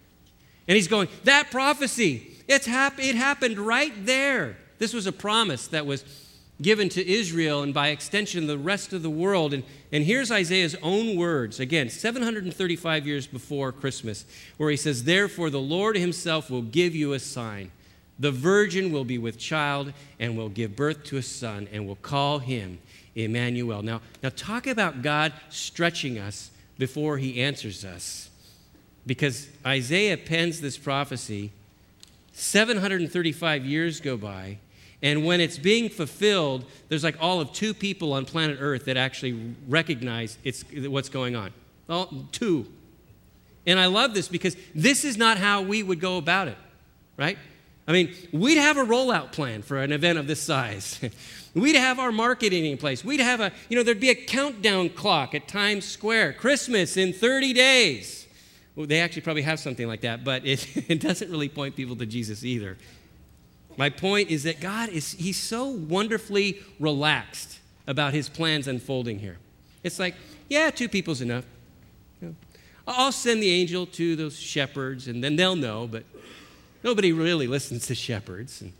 And 0.68 0.76
he's 0.76 0.88
going, 0.88 1.09
That 1.24 1.50
prophecy, 1.50 2.37
it's 2.46 2.66
hap- 2.66 3.00
it 3.00 3.16
happened 3.16 3.59
right 3.59 3.92
there. 4.07 4.57
This 4.78 4.92
was 4.92 5.07
a 5.07 5.12
promise 5.12 5.66
that 5.68 5.87
was 5.87 6.04
given 6.61 6.88
to 6.90 7.07
Israel 7.07 7.62
and 7.62 7.72
by 7.72 7.88
extension 7.88 8.46
the 8.46 8.59
rest 8.59 8.92
of 8.92 9.02
the 9.02 9.11
world. 9.11 9.54
And, 9.54 9.64
and 9.92 10.04
here's 10.04 10.31
Isaiah's 10.31 10.76
own 10.83 11.16
words, 11.16 11.61
again, 11.61 11.88
735 11.88 13.07
years 13.07 13.26
before 13.26 13.72
Christmas, 13.72 14.24
where 14.57 14.70
he 14.70 14.76
says, 14.76 15.04
Therefore 15.04 15.50
the 15.50 15.61
Lord 15.61 15.96
himself 15.96 16.50
will 16.50 16.62
give 16.62 16.94
you 16.94 17.12
a 17.12 17.18
sign. 17.18 17.70
The 18.18 18.33
virgin 18.33 18.92
will 18.92 19.04
be 19.04 19.18
with 19.18 19.38
child 19.38 19.92
and 20.18 20.37
will 20.37 20.48
give 20.48 20.74
birth 20.74 21.04
to 21.04 21.18
a 21.18 21.22
son 21.22 21.68
and 21.72 21.87
will 21.87 21.96
call 21.96 22.40
him 22.40 22.78
Emmanuel. 23.14 23.83
Now, 23.83 24.00
now 24.22 24.31
talk 24.35 24.66
about 24.66 25.02
God 25.02 25.33
stretching 25.50 26.18
us 26.18 26.50
before 26.78 27.18
he 27.18 27.40
answers 27.40 27.85
us. 27.85 28.27
Because 29.08 29.48
Isaiah 29.64 30.18
pens 30.18 30.60
this 30.60 30.76
prophecy, 30.76 31.50
735 32.34 33.64
years 33.64 34.00
go 34.00 34.18
by, 34.18 34.58
and 35.02 35.24
when 35.24 35.40
it's 35.40 35.56
being 35.56 35.88
fulfilled, 35.88 36.66
there's 36.90 37.02
like 37.04 37.16
all 37.18 37.40
of 37.40 37.52
two 37.52 37.72
people 37.72 38.12
on 38.12 38.26
planet 38.26 38.58
Earth 38.60 38.84
that 38.84 38.98
actually 38.98 39.54
recognize 39.66 40.36
it's, 40.44 40.62
what's 40.86 41.08
going 41.08 41.36
on. 41.36 41.52
Well, 41.86 42.26
two. 42.32 42.66
And 43.66 43.80
I 43.80 43.86
love 43.86 44.12
this 44.12 44.28
because 44.28 44.58
this 44.74 45.06
is 45.06 45.16
not 45.16 45.38
how 45.38 45.62
we 45.62 45.82
would 45.82 46.00
go 46.00 46.18
about 46.18 46.48
it, 46.48 46.58
right? 47.16 47.38
I 47.86 47.92
mean, 47.92 48.14
we'd 48.30 48.58
have 48.58 48.76
a 48.76 48.84
rollout 48.84 49.32
plan 49.32 49.62
for 49.62 49.78
an 49.78 49.90
event 49.90 50.18
of 50.18 50.26
this 50.26 50.42
size. 50.42 51.00
we'd 51.54 51.76
have 51.76 51.98
our 51.98 52.12
marketing 52.12 52.66
in 52.66 52.76
place. 52.76 53.02
We'd 53.02 53.20
have 53.20 53.40
a, 53.40 53.52
you 53.70 53.76
know, 53.78 53.82
there'd 53.82 54.00
be 54.00 54.10
a 54.10 54.14
countdown 54.14 54.90
clock 54.90 55.34
at 55.34 55.48
Times 55.48 55.86
Square. 55.86 56.34
Christmas 56.34 56.98
in 56.98 57.14
30 57.14 57.54
days. 57.54 58.17
Well, 58.78 58.86
they 58.86 59.00
actually 59.00 59.22
probably 59.22 59.42
have 59.42 59.58
something 59.58 59.88
like 59.88 60.02
that, 60.02 60.22
but 60.22 60.46
it, 60.46 60.64
it 60.88 61.00
doesn't 61.00 61.28
really 61.32 61.48
point 61.48 61.74
people 61.74 61.96
to 61.96 62.06
Jesus 62.06 62.44
either. 62.44 62.78
My 63.76 63.90
point 63.90 64.30
is 64.30 64.44
that 64.44 64.60
God 64.60 64.88
is, 64.88 65.12
he's 65.14 65.36
so 65.36 65.66
wonderfully 65.66 66.60
relaxed 66.78 67.58
about 67.88 68.14
his 68.14 68.28
plans 68.28 68.68
unfolding 68.68 69.18
here. 69.18 69.38
It's 69.82 69.98
like, 69.98 70.14
yeah, 70.48 70.70
two 70.70 70.88
people's 70.88 71.20
enough. 71.20 71.44
I'll 72.86 73.10
send 73.10 73.42
the 73.42 73.50
angel 73.50 73.84
to 73.84 74.14
those 74.14 74.38
shepherds 74.38 75.08
and 75.08 75.24
then 75.24 75.34
they'll 75.34 75.56
know, 75.56 75.88
but 75.88 76.04
nobody 76.84 77.12
really 77.12 77.48
listens 77.48 77.88
to 77.88 77.96
shepherds. 77.96 78.62
And 78.62 78.72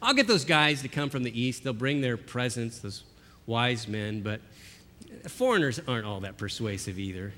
I'll 0.00 0.14
get 0.14 0.26
those 0.26 0.46
guys 0.46 0.80
to 0.82 0.88
come 0.88 1.10
from 1.10 1.22
the 1.22 1.38
east. 1.38 1.64
They'll 1.64 1.74
bring 1.74 2.00
their 2.00 2.16
presents, 2.16 2.78
those 2.78 3.04
wise 3.44 3.86
men, 3.86 4.22
but 4.22 4.40
foreigners 5.28 5.82
aren't 5.86 6.06
all 6.06 6.20
that 6.20 6.38
persuasive 6.38 6.98
either. 6.98 7.34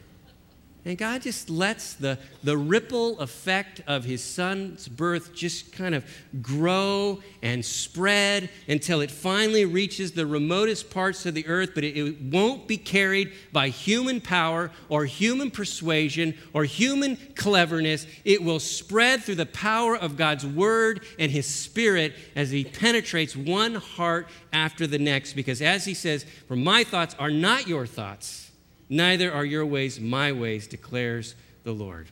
And 0.89 0.97
God 0.97 1.21
just 1.21 1.51
lets 1.51 1.93
the, 1.93 2.19
the 2.43 2.57
ripple 2.57 3.21
effect 3.21 3.83
of 3.87 4.05
his 4.05 4.25
son's 4.25 4.89
birth 4.89 5.35
just 5.35 5.71
kind 5.71 5.95
of 5.95 6.03
grow 6.41 7.21
and 7.43 7.63
spread 7.63 8.49
until 8.67 9.03
it 9.03 9.11
finally 9.11 9.67
reaches 9.67 10.13
the 10.13 10.27
remotest 10.27 10.89
parts 10.89 11.27
of 11.27 11.35
the 11.35 11.47
earth, 11.47 11.73
but 11.75 11.85
it, 11.85 11.95
it 11.95 12.23
won't 12.23 12.67
be 12.67 12.79
carried 12.79 13.33
by 13.53 13.69
human 13.69 14.23
power 14.23 14.71
or 14.89 15.05
human 15.05 15.51
persuasion 15.51 16.35
or 16.55 16.65
human 16.65 17.19
cleverness. 17.37 18.07
It 18.25 18.43
will 18.43 18.59
spread 18.59 19.23
through 19.23 19.35
the 19.35 19.45
power 19.45 19.95
of 19.95 20.17
God's 20.17 20.47
word 20.47 21.05
and 21.19 21.31
his 21.31 21.45
spirit 21.45 22.15
as 22.35 22.51
he 22.51 22.65
penetrates 22.65 23.37
one 23.37 23.75
heart 23.75 24.27
after 24.55 24.87
the 24.87 24.99
next. 24.99 25.35
Because 25.35 25.61
as 25.61 25.85
he 25.85 25.93
says, 25.93 26.25
For 26.47 26.57
my 26.57 26.83
thoughts 26.83 27.15
are 27.19 27.31
not 27.31 27.69
your 27.69 27.85
thoughts 27.85 28.48
Neither 28.89 29.33
are 29.33 29.45
your 29.45 29.67
ways 29.67 30.01
my 30.01 30.33
ways, 30.33 30.67
declares 30.67 31.35
the 31.65 31.73
Lord. 31.73 32.09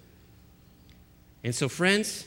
And 1.42 1.54
so, 1.54 1.68
friends, 1.68 2.26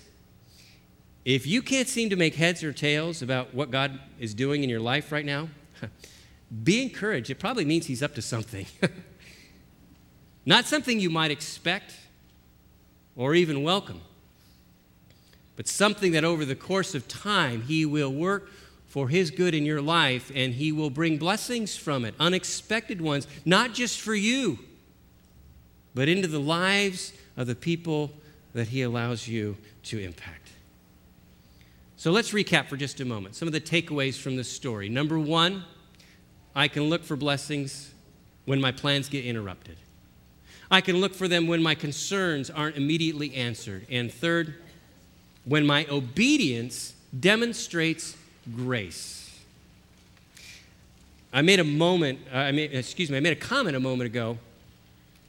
if 1.25 1.45
you 1.45 1.61
can't 1.61 1.87
seem 1.87 2.09
to 2.09 2.15
make 2.15 2.35
heads 2.35 2.63
or 2.63 2.73
tails 2.73 3.21
about 3.21 3.53
what 3.53 3.69
God 3.69 3.99
is 4.19 4.33
doing 4.33 4.63
in 4.63 4.69
your 4.69 4.79
life 4.79 5.11
right 5.11 5.25
now, 5.25 5.49
be 6.63 6.81
encouraged. 6.81 7.29
It 7.29 7.35
probably 7.35 7.65
means 7.65 7.85
He's 7.85 8.01
up 8.01 8.15
to 8.15 8.21
something. 8.21 8.65
Not 10.45 10.65
something 10.65 10.99
you 10.99 11.09
might 11.09 11.29
expect 11.31 11.93
or 13.15 13.35
even 13.35 13.61
welcome, 13.61 14.01
but 15.55 15.67
something 15.67 16.13
that 16.13 16.23
over 16.23 16.45
the 16.45 16.55
course 16.55 16.95
of 16.95 17.07
time 17.07 17.61
He 17.63 17.85
will 17.85 18.11
work 18.11 18.49
for 18.89 19.07
His 19.07 19.31
good 19.31 19.53
in 19.55 19.65
your 19.65 19.81
life, 19.81 20.31
and 20.35 20.53
He 20.53 20.71
will 20.71 20.89
bring 20.89 21.17
blessings 21.17 21.77
from 21.77 22.03
it, 22.03 22.13
unexpected 22.19 22.99
ones, 22.99 23.27
not 23.45 23.73
just 23.73 24.01
for 24.01 24.15
you, 24.15 24.59
but 25.95 26.09
into 26.09 26.27
the 26.27 26.39
lives 26.39 27.13
of 27.37 27.47
the 27.47 27.55
people 27.55 28.11
that 28.53 28.67
He 28.67 28.81
allows 28.81 29.27
you 29.27 29.55
to 29.83 29.99
impact. 29.99 30.49
So 31.97 32.11
let's 32.11 32.31
recap 32.31 32.67
for 32.67 32.77
just 32.77 32.99
a 32.99 33.05
moment 33.05 33.35
some 33.35 33.47
of 33.47 33.53
the 33.53 33.61
takeaways 33.61 34.19
from 34.19 34.35
this 34.35 34.51
story. 34.51 34.89
Number 34.89 35.19
one, 35.19 35.63
I 36.55 36.67
can 36.67 36.83
look 36.83 37.03
for 37.03 37.15
blessings 37.15 37.93
when 38.45 38.59
my 38.59 38.71
plans 38.71 39.07
get 39.07 39.23
interrupted. 39.23 39.77
I 40.71 40.81
can 40.81 40.97
look 40.97 41.13
for 41.13 41.27
them 41.27 41.47
when 41.47 41.61
my 41.61 41.75
concerns 41.75 42.49
aren't 42.49 42.77
immediately 42.77 43.35
answered. 43.35 43.85
And 43.89 44.11
third, 44.11 44.55
when 45.45 45.65
my 45.65 45.85
obedience 45.89 46.93
demonstrates 47.19 48.15
grace. 48.55 49.39
I 51.31 51.41
made 51.41 51.59
a 51.59 51.63
moment, 51.63 52.19
uh, 52.33 52.37
I 52.37 52.51
made, 52.51 52.73
excuse 52.73 53.09
me, 53.09 53.17
I 53.17 53.19
made 53.19 53.33
a 53.33 53.39
comment 53.39 53.75
a 53.75 53.79
moment 53.79 54.07
ago 54.07 54.37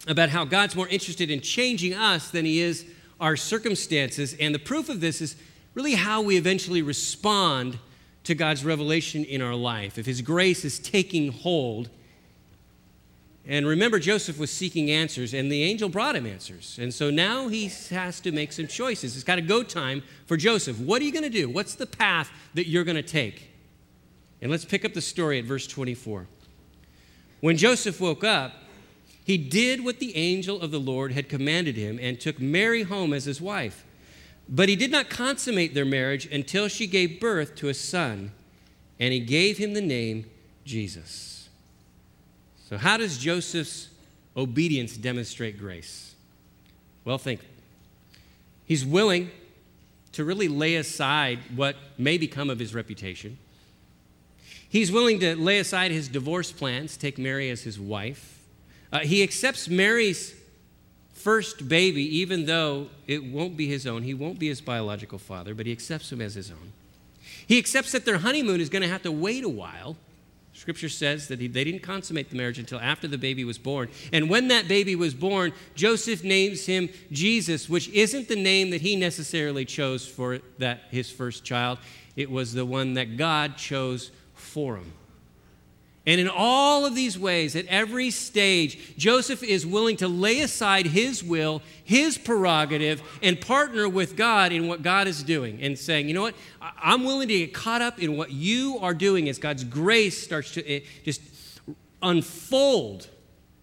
about 0.09 0.31
how 0.31 0.45
God's 0.45 0.75
more 0.75 0.89
interested 0.89 1.31
in 1.31 1.41
changing 1.41 1.95
us 1.95 2.31
than 2.31 2.45
he 2.45 2.61
is 2.61 2.87
our 3.21 3.37
circumstances. 3.37 4.35
And 4.41 4.55
the 4.55 4.59
proof 4.59 4.89
of 4.89 5.01
this 5.01 5.21
is 5.21 5.37
really 5.75 5.95
how 5.95 6.23
we 6.23 6.37
eventually 6.37 6.83
respond 6.83 7.79
to 8.25 8.35
God's 8.35 8.65
revelation 8.65 9.25
in 9.25 9.43
our 9.43 9.55
life. 9.55 9.99
If 9.99 10.07
his 10.07 10.23
grace 10.23 10.65
is 10.65 10.79
taking 10.79 11.33
hold, 11.33 11.91
and 13.51 13.67
remember, 13.67 13.99
Joseph 13.99 14.39
was 14.39 14.49
seeking 14.49 14.93
answers, 14.93 15.35
and 15.35 15.51
the 15.51 15.65
angel 15.65 15.89
brought 15.89 16.15
him 16.15 16.25
answers. 16.25 16.79
And 16.81 16.95
so 16.95 17.11
now 17.11 17.49
he 17.49 17.69
has 17.91 18.21
to 18.21 18.31
make 18.31 18.53
some 18.53 18.69
choices. 18.69 19.17
It's 19.17 19.25
got 19.25 19.39
a 19.39 19.43
go 19.43 19.65
time 19.65 20.05
for 20.27 20.37
Joseph. 20.37 20.79
What 20.79 21.03
are 21.03 21.05
you 21.05 21.11
going 21.11 21.25
to 21.25 21.29
do? 21.29 21.51
What's 21.51 21.75
the 21.75 21.85
path 21.85 22.31
that 22.55 22.69
you're 22.69 22.85
going 22.85 22.95
to 22.95 23.03
take? 23.03 23.51
And 24.41 24.53
let's 24.53 24.65
pick 24.65 24.85
up 24.85 24.95
the 24.95 25.01
story 25.01 25.41
at 25.41 25.47
verse 25.47 25.67
24. 25.67 26.29
When 27.41 27.57
Joseph 27.57 28.01
woke 28.01 28.23
up, 28.23 28.53
he 29.25 29.37
did 29.37 29.85
what 29.85 29.99
the 29.99 30.17
angel 30.17 30.61
of 30.61 30.71
the 30.71 30.79
Lord 30.79 31.11
had 31.11 31.29
commanded 31.29 31.75
him 31.75 31.99
and 32.01 32.21
took 32.21 32.39
Mary 32.39 32.85
home 32.85 33.13
as 33.13 33.25
his 33.25 33.41
wife. 33.41 33.85
But 34.49 34.69
he 34.69 34.77
did 34.77 34.93
not 34.93 35.11
consummate 35.11 35.75
their 35.75 35.85
marriage 35.85 36.27
until 36.27 36.69
she 36.69 36.87
gave 36.87 37.19
birth 37.19 37.57
to 37.57 37.69
a 37.69 37.75
son, 37.75 38.31
and 39.01 39.13
he 39.13 39.19
gave 39.19 39.59
him 39.59 39.75
the 39.75 39.81
name 39.81 40.31
Jesus. 40.65 41.40
So, 42.71 42.79
how 42.79 42.97
does 42.97 43.19
Joseph's 43.19 43.89
obedience 44.37 44.97
demonstrate 44.97 45.59
grace? 45.59 46.15
Well, 47.05 47.19
think. 47.19 47.41
He's 48.65 48.87
willing 48.87 49.33
to 50.13 50.25
really 50.25 50.47
lay 50.47 50.77
aside 50.77 51.41
what 51.57 51.75
may 51.99 52.17
become 52.17 52.49
of 52.49 52.61
his 52.61 52.73
reputation. 52.73 53.39
He's 54.69 54.93
willing 54.93 55.19
to 55.19 55.35
lay 55.35 55.59
aside 55.59 55.91
his 55.91 56.07
divorce 56.07 56.53
plans, 56.53 56.97
take 56.97 57.19
Mary 57.19 57.51
as 57.51 57.63
his 57.63 57.81
wife. 57.81 58.39
Uh, 58.93 59.01
he 59.01 59.25
accepts 59.25 59.69
Mary's 59.69 60.33
first 61.13 61.69
baby, 61.69 62.19
even 62.19 62.47
though 62.47 62.87
it 63.09 63.25
won't 63.25 63.57
be 63.57 63.67
his 63.67 63.85
own. 63.85 64.05
He 64.05 64.15
won't 64.15 64.39
be 64.39 64.47
his 64.47 64.61
biological 64.61 65.19
father, 65.19 65.57
but 65.57 65.67
he 65.67 65.73
accepts 65.73 66.13
him 66.13 66.21
as 66.21 66.37
his 66.37 66.53
own. 66.53 66.73
He 67.49 67.59
accepts 67.59 67.91
that 67.91 68.05
their 68.05 68.19
honeymoon 68.19 68.61
is 68.61 68.69
going 68.69 68.83
to 68.83 68.89
have 68.89 69.03
to 69.03 69.11
wait 69.11 69.43
a 69.43 69.49
while 69.49 69.97
Scripture 70.61 70.91
says 70.91 71.29
that 71.29 71.41
he, 71.41 71.49
they 71.49 71.65
didn't 71.65 71.81
consummate 71.81 72.29
the 72.29 72.37
marriage 72.37 72.59
until 72.59 72.79
after 72.81 73.09
the 73.09 73.17
baby 73.17 73.45
was 73.45 73.57
born. 73.57 73.89
And 74.13 74.29
when 74.29 74.49
that 74.49 74.69
baby 74.69 74.95
was 74.95 75.15
born, 75.15 75.55
Joseph 75.75 76.23
names 76.23 76.67
him 76.67 76.91
Jesus, 77.11 77.67
which 77.67 77.89
isn't 77.89 78.29
the 78.29 78.37
name 78.37 78.69
that 78.69 78.83
he 78.83 78.95
necessarily 78.95 79.65
chose 79.65 80.07
for 80.07 80.41
that 80.59 80.83
his 80.91 81.11
first 81.11 81.45
child. 81.45 81.79
It 82.15 82.31
was 82.31 82.53
the 82.53 82.67
one 82.67 82.93
that 82.93 83.17
God 83.17 83.57
chose 83.57 84.11
for 84.35 84.77
him. 84.77 84.93
And 86.07 86.19
in 86.19 86.29
all 86.29 86.87
of 86.87 86.95
these 86.95 87.19
ways, 87.19 87.55
at 87.55 87.67
every 87.67 88.11
stage, 88.11 88.97
Joseph 88.97 89.43
is 89.43 89.67
willing 89.67 89.99
to 89.99 90.09
lay 90.09 90.41
aside 90.41 90.87
his 90.87 91.23
will, 91.23 91.61
his 91.85 92.17
prerogative, 92.17 93.03
and 93.23 93.39
partner 93.39 93.87
with 93.87 94.17
God 94.17 94.51
in 94.51 94.67
what 94.67 94.83
God 94.83 95.07
is 95.07 95.23
doing 95.23 95.61
and 95.61 95.79
saying, 95.79 96.09
you 96.09 96.15
know 96.15 96.23
what? 96.23 96.35
I'm 96.83 97.05
willing 97.05 97.29
to 97.29 97.39
get 97.39 97.53
caught 97.53 97.83
up 97.83 97.99
in 97.99 98.17
what 98.17 98.31
you 98.31 98.79
are 98.81 98.95
doing 98.95 99.29
as 99.29 99.39
God's 99.39 99.63
grace 99.63 100.23
starts 100.23 100.53
to 100.55 100.81
just 101.05 101.21
unfold 102.03 103.09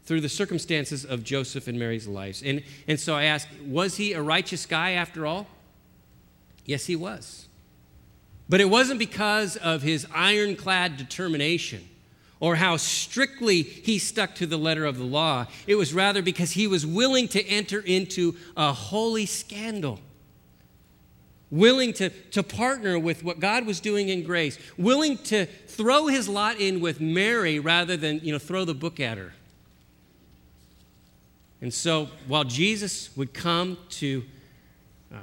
through 0.06 0.22
the 0.22 0.30
circumstances 0.30 1.06
of 1.06 1.24
Joseph 1.24 1.68
and 1.68 1.80
Mary's 1.80 2.08
lives. 2.08 2.44
And, 2.44 2.62
and 2.88 3.00
so 3.00 3.16
I 3.16 3.24
ask, 3.24 3.48
was 3.66 3.98
he 3.98 4.14
a 4.14 4.22
righteous 4.22 4.68
guy 4.68 4.92
after 4.92 5.26
all? 5.26 5.48
Yes, 6.66 6.86
he 6.86 6.96
was. 6.96 7.48
But 8.48 8.62
it 8.62 8.70
wasn't 8.70 9.00
because 9.00 9.58
of 9.58 9.82
his 9.82 10.06
ironclad 10.14 10.98
determination 10.98 11.90
or 12.40 12.56
how 12.56 12.78
strictly 12.78 13.64
he 13.64 13.98
stuck 13.98 14.36
to 14.36 14.46
the 14.46 14.58
letter 14.58 14.86
of 14.86 14.98
the 14.98 15.04
law. 15.04 15.46
It 15.66 15.76
was 15.76 15.94
rather 15.94 16.22
because 16.22 16.52
he 16.52 16.68
was 16.68 16.86
willing 16.86 17.28
to 17.30 17.46
enter 17.46 17.80
into 17.80 18.36
a 18.56 18.72
holy 18.74 19.26
scandal, 19.26 20.00
willing 21.50 21.94
to, 21.94 22.10
to 22.10 22.44
partner 22.44 23.00
with 23.00 23.24
what 23.24 23.40
God 23.40 23.66
was 23.66 23.80
doing 23.80 24.10
in 24.10 24.24
grace, 24.24 24.60
willing 24.78 25.18
to 25.26 25.46
throw 25.46 26.08
his 26.08 26.30
lot 26.30 26.60
in 26.60 26.80
with 26.80 27.02
Mary 27.02 27.60
rather 27.60 27.98
than 27.98 28.20
you 28.20 28.32
know, 28.32 28.40
throw 28.40 28.66
the 28.66 28.76
book 28.76 29.00
at 29.00 29.18
her. 29.18 29.34
And 31.60 31.74
so 31.74 32.10
while 32.28 32.44
Jesus 32.44 33.16
would 33.18 33.34
come 33.34 33.80
to 33.90 34.24
uh, 35.12 35.18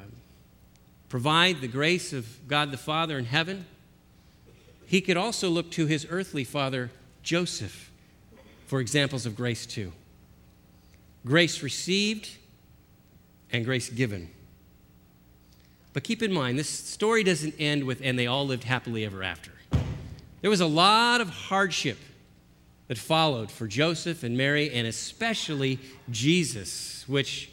provide 1.08 1.60
the 1.60 1.68
grace 1.68 2.12
of 2.12 2.26
God 2.48 2.72
the 2.72 2.76
Father 2.76 3.16
in 3.16 3.26
heaven, 3.26 3.66
he 4.84 5.00
could 5.00 5.16
also 5.16 5.48
look 5.48 5.70
to 5.72 5.86
his 5.86 6.06
earthly 6.10 6.42
father 6.42 6.90
Joseph 7.24 7.90
for 8.66 8.80
examples 8.80 9.26
of 9.26 9.34
grace 9.34 9.66
too. 9.66 9.92
Grace 11.26 11.62
received 11.62 12.30
and 13.50 13.64
grace 13.64 13.88
given. 13.88 14.30
But 15.92 16.04
keep 16.04 16.22
in 16.22 16.32
mind, 16.32 16.58
this 16.58 16.68
story 16.68 17.22
doesn't 17.22 17.54
end 17.58 17.84
with, 17.84 18.00
and 18.02 18.18
they 18.18 18.26
all 18.26 18.46
lived 18.46 18.64
happily 18.64 19.04
ever 19.04 19.22
after. 19.22 19.52
There 20.40 20.50
was 20.50 20.60
a 20.60 20.66
lot 20.66 21.20
of 21.20 21.28
hardship 21.28 21.98
that 22.88 22.98
followed 22.98 23.50
for 23.50 23.66
Joseph 23.66 24.22
and 24.22 24.36
Mary, 24.36 24.70
and 24.70 24.86
especially 24.86 25.78
Jesus, 26.10 27.08
which 27.08 27.50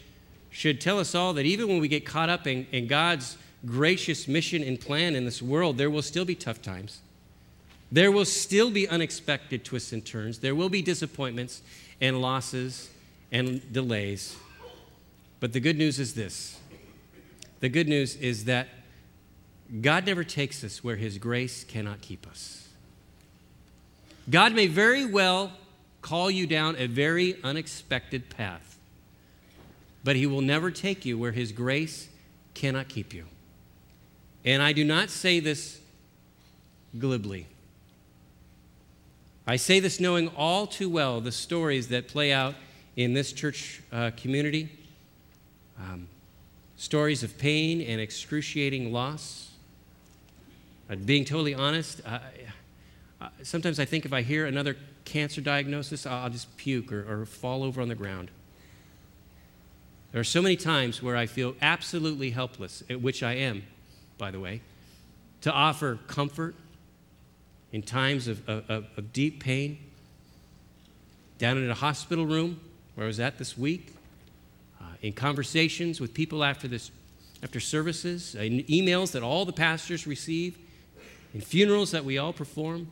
should 0.49 0.81
tell 0.81 0.99
us 0.99 1.15
all 1.15 1.33
that 1.33 1.45
even 1.45 1.67
when 1.69 1.79
we 1.79 1.87
get 1.87 2.05
caught 2.05 2.29
up 2.29 2.47
in, 2.47 2.67
in 2.71 2.87
God's 2.87 3.37
gracious 3.65 4.27
mission 4.27 4.63
and 4.63 4.79
plan 4.79 5.15
in 5.15 5.23
this 5.23 5.41
world, 5.41 5.77
there 5.77 5.89
will 5.89 6.01
still 6.01 6.25
be 6.25 6.35
tough 6.35 6.61
times. 6.61 6.99
There 7.91 8.11
will 8.11 8.25
still 8.25 8.71
be 8.71 8.87
unexpected 8.87 9.65
twists 9.65 9.91
and 9.91 10.05
turns. 10.05 10.39
There 10.39 10.55
will 10.55 10.69
be 10.69 10.81
disappointments 10.81 11.61
and 11.99 12.21
losses 12.21 12.89
and 13.31 13.73
delays. 13.73 14.37
But 15.39 15.53
the 15.53 15.59
good 15.59 15.77
news 15.77 15.99
is 15.99 16.13
this 16.13 16.59
the 17.59 17.69
good 17.69 17.87
news 17.87 18.15
is 18.15 18.45
that 18.45 18.69
God 19.81 20.05
never 20.05 20.23
takes 20.23 20.63
us 20.63 20.83
where 20.83 20.95
His 20.95 21.17
grace 21.17 21.63
cannot 21.63 22.01
keep 22.01 22.27
us. 22.27 22.67
God 24.29 24.53
may 24.53 24.67
very 24.67 25.05
well 25.05 25.51
call 26.01 26.31
you 26.31 26.47
down 26.47 26.75
a 26.77 26.87
very 26.87 27.37
unexpected 27.43 28.29
path, 28.29 28.77
but 30.03 30.15
He 30.15 30.25
will 30.25 30.41
never 30.41 30.71
take 30.71 31.05
you 31.05 31.17
where 31.17 31.31
His 31.31 31.51
grace 31.51 32.09
cannot 32.53 32.89
keep 32.89 33.13
you. 33.13 33.25
And 34.43 34.61
I 34.61 34.73
do 34.73 34.83
not 34.83 35.09
say 35.09 35.39
this 35.39 35.79
glibly. 36.97 37.47
I 39.47 39.55
say 39.55 39.79
this 39.79 39.99
knowing 39.99 40.29
all 40.29 40.67
too 40.67 40.89
well 40.89 41.19
the 41.19 41.31
stories 41.31 41.87
that 41.87 42.07
play 42.07 42.31
out 42.31 42.55
in 42.95 43.13
this 43.13 43.33
church 43.33 43.81
uh, 43.91 44.11
community 44.15 44.69
um, 45.79 46.07
stories 46.77 47.23
of 47.23 47.37
pain 47.37 47.81
and 47.81 47.99
excruciating 47.99 48.91
loss. 48.93 49.51
Uh, 50.89 50.95
being 50.95 51.25
totally 51.25 51.53
honest, 51.53 52.01
uh, 52.05 52.19
sometimes 53.43 53.79
I 53.79 53.85
think 53.85 54.05
if 54.05 54.13
I 54.13 54.21
hear 54.21 54.45
another 54.45 54.75
cancer 55.05 55.41
diagnosis, 55.41 56.05
I'll, 56.05 56.23
I'll 56.23 56.29
just 56.29 56.55
puke 56.57 56.91
or, 56.91 57.21
or 57.21 57.25
fall 57.25 57.63
over 57.63 57.81
on 57.81 57.87
the 57.87 57.95
ground. 57.95 58.29
There 60.11 60.19
are 60.19 60.25
so 60.25 60.41
many 60.41 60.57
times 60.57 61.01
where 61.01 61.15
I 61.15 61.25
feel 61.25 61.55
absolutely 61.61 62.31
helpless, 62.31 62.83
which 62.89 63.23
I 63.23 63.33
am, 63.33 63.63
by 64.17 64.29
the 64.29 64.39
way, 64.39 64.61
to 65.41 65.51
offer 65.51 65.97
comfort 66.07 66.53
in 67.71 67.81
times 67.81 68.27
of, 68.27 68.47
of, 68.49 68.85
of 68.97 69.13
deep 69.13 69.41
pain, 69.41 69.77
down 71.37 71.57
in 71.57 71.69
a 71.69 71.75
hospital 71.75 72.25
room 72.25 72.59
where 72.95 73.05
I 73.05 73.07
was 73.07 73.19
at 73.19 73.37
this 73.37 73.57
week, 73.57 73.93
uh, 74.79 74.85
in 75.01 75.13
conversations 75.13 75.99
with 75.99 76.13
people 76.13 76.43
after, 76.43 76.67
this, 76.67 76.91
after 77.41 77.59
services, 77.59 78.35
in 78.35 78.63
emails 78.63 79.11
that 79.13 79.23
all 79.23 79.45
the 79.45 79.53
pastors 79.53 80.05
receive, 80.05 80.57
in 81.33 81.41
funerals 81.41 81.91
that 81.91 82.05
we 82.05 82.17
all 82.17 82.33
perform. 82.33 82.91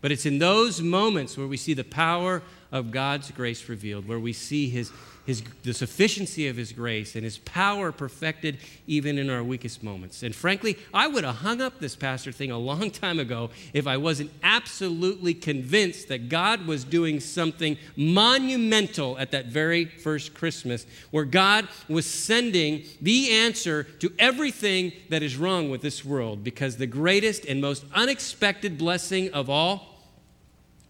But 0.00 0.12
it's 0.12 0.26
in 0.26 0.38
those 0.38 0.80
moments 0.80 1.36
where 1.36 1.46
we 1.46 1.56
see 1.56 1.74
the 1.74 1.84
power 1.84 2.42
of 2.72 2.90
God's 2.90 3.30
grace 3.30 3.68
revealed, 3.68 4.08
where 4.08 4.18
we 4.18 4.32
see 4.32 4.68
his, 4.68 4.90
his, 5.24 5.42
the 5.62 5.72
sufficiency 5.72 6.48
of 6.48 6.56
His 6.56 6.72
grace 6.72 7.14
and 7.14 7.22
His 7.22 7.38
power 7.38 7.92
perfected 7.92 8.58
even 8.88 9.18
in 9.18 9.30
our 9.30 9.44
weakest 9.44 9.82
moments. 9.82 10.24
And 10.24 10.34
frankly, 10.34 10.76
I 10.92 11.06
would 11.06 11.22
have 11.22 11.36
hung 11.36 11.60
up 11.60 11.78
this 11.78 11.94
pastor 11.94 12.32
thing 12.32 12.50
a 12.50 12.58
long 12.58 12.90
time 12.90 13.20
ago 13.20 13.50
if 13.72 13.86
I 13.86 13.98
wasn't 13.98 14.32
absolutely 14.42 15.34
convinced 15.34 16.08
that 16.08 16.28
God 16.28 16.66
was 16.66 16.82
doing 16.82 17.20
something 17.20 17.76
monumental 17.94 19.16
at 19.18 19.30
that 19.30 19.46
very 19.46 19.84
first 19.84 20.34
Christmas, 20.34 20.86
where 21.12 21.24
God 21.24 21.68
was 21.88 22.04
sending 22.04 22.82
the 23.00 23.30
answer 23.30 23.84
to 24.00 24.12
everything 24.18 24.92
that 25.10 25.22
is 25.22 25.36
wrong 25.36 25.70
with 25.70 25.82
this 25.82 26.04
world, 26.04 26.42
because 26.42 26.78
the 26.78 26.86
greatest 26.86 27.44
and 27.44 27.60
most 27.60 27.84
unexpected 27.94 28.76
blessing 28.76 29.32
of 29.32 29.48
all 29.48 29.92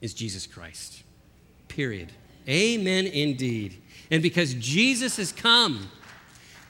is 0.00 0.14
Jesus 0.14 0.46
Christ. 0.46 1.01
Period. 1.72 2.12
Amen 2.46 3.06
indeed. 3.06 3.80
And 4.10 4.22
because 4.22 4.52
Jesus 4.54 5.16
has 5.16 5.32
come, 5.32 5.88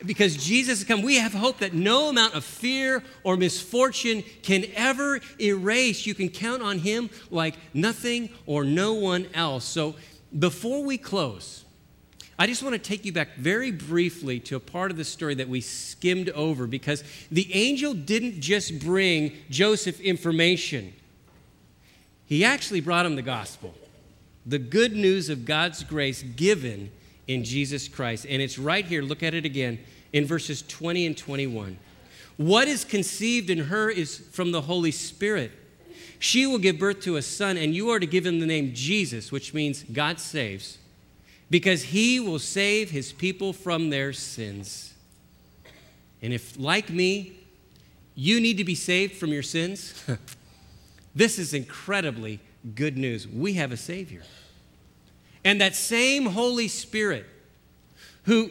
because 0.07 0.37
Jesus 0.37 0.79
has 0.79 0.85
come, 0.87 1.03
we 1.03 1.17
have 1.17 1.35
hope 1.35 1.59
that 1.59 1.75
no 1.75 2.09
amount 2.09 2.35
of 2.35 2.45
fear 2.45 3.03
or 3.25 3.37
misfortune 3.37 4.23
can 4.43 4.65
ever 4.77 5.19
erase. 5.41 6.07
You 6.07 6.15
can 6.15 6.29
count 6.29 6.63
on 6.63 6.79
Him 6.79 7.11
like 7.33 7.57
nothing 7.75 8.31
or 8.47 8.63
no 8.63 8.95
one 8.95 9.27
else. 9.35 9.65
So 9.65 9.97
before 10.39 10.85
we 10.85 10.99
close, 10.99 11.65
I 12.39 12.47
just 12.47 12.63
want 12.63 12.75
to 12.75 12.79
take 12.79 13.05
you 13.05 13.13
back 13.13 13.35
very 13.35 13.73
briefly 13.73 14.39
to 14.41 14.55
a 14.55 14.61
part 14.61 14.93
of 14.93 14.97
the 14.97 15.05
story 15.05 15.35
that 15.35 15.49
we 15.49 15.61
skimmed 15.61 16.29
over 16.31 16.69
because 16.69 17.03
the 17.33 17.53
angel 17.53 17.93
didn't 17.93 18.41
just 18.41 18.79
bring 18.79 19.33
Joseph 19.51 19.99
information, 19.99 20.93
he 22.25 22.45
actually 22.45 22.81
brought 22.81 23.05
him 23.05 23.17
the 23.17 23.23
gospel, 23.23 23.75
the 24.45 24.59
good 24.59 24.95
news 24.95 25.29
of 25.29 25.45
God's 25.45 25.85
grace 25.85 26.23
given 26.23 26.91
in 27.27 27.45
Jesus 27.45 27.89
Christ. 27.89 28.27
And 28.29 28.43
it's 28.43 28.59
right 28.59 28.85
here, 28.85 29.03
look 29.03 29.23
at 29.23 29.35
it 29.35 29.45
again 29.45 29.79
in 30.13 30.27
verses 30.27 30.63
20 30.63 31.07
and 31.07 31.17
21. 31.17 31.79
What 32.37 32.69
is 32.69 32.85
conceived 32.85 33.51
in 33.51 33.59
her 33.59 33.91
is 33.91 34.19
from 34.19 34.53
the 34.53 34.63
Holy 34.63 34.91
Spirit. 34.91 35.53
She 36.19 36.47
will 36.47 36.59
give 36.59 36.79
birth 36.79 37.01
to 37.03 37.17
a 37.17 37.23
son, 37.23 37.57
and 37.57 37.75
you 37.75 37.91
are 37.91 38.01
to 38.01 38.07
give 38.07 38.25
him 38.25 38.41
the 38.41 38.47
name 38.47 38.73
Jesus, 38.75 39.33
which 39.33 39.53
means 39.55 39.83
God 39.83 40.21
saves, 40.21 40.79
because 41.51 41.83
he 41.83 42.21
will 42.21 42.39
save 42.39 42.91
his 42.91 43.13
people 43.13 43.53
from 43.53 43.91
their 43.91 44.13
sins. 44.13 44.95
And 46.23 46.33
if, 46.33 46.59
like 46.59 46.91
me, 46.91 47.33
you 48.15 48.41
need 48.41 48.57
to 48.59 48.65
be 48.65 48.75
saved 48.75 49.17
from 49.17 49.31
your 49.31 49.43
sins, 49.43 50.05
this 51.15 51.39
is 51.39 51.55
incredibly 51.55 52.41
good 52.75 52.97
news. 52.97 53.27
We 53.27 53.55
have 53.55 53.73
a 53.73 53.77
Savior. 53.77 54.23
And 55.45 55.61
that 55.61 55.75
same 55.75 56.27
Holy 56.27 56.69
Spirit 56.69 57.27
who 58.25 58.51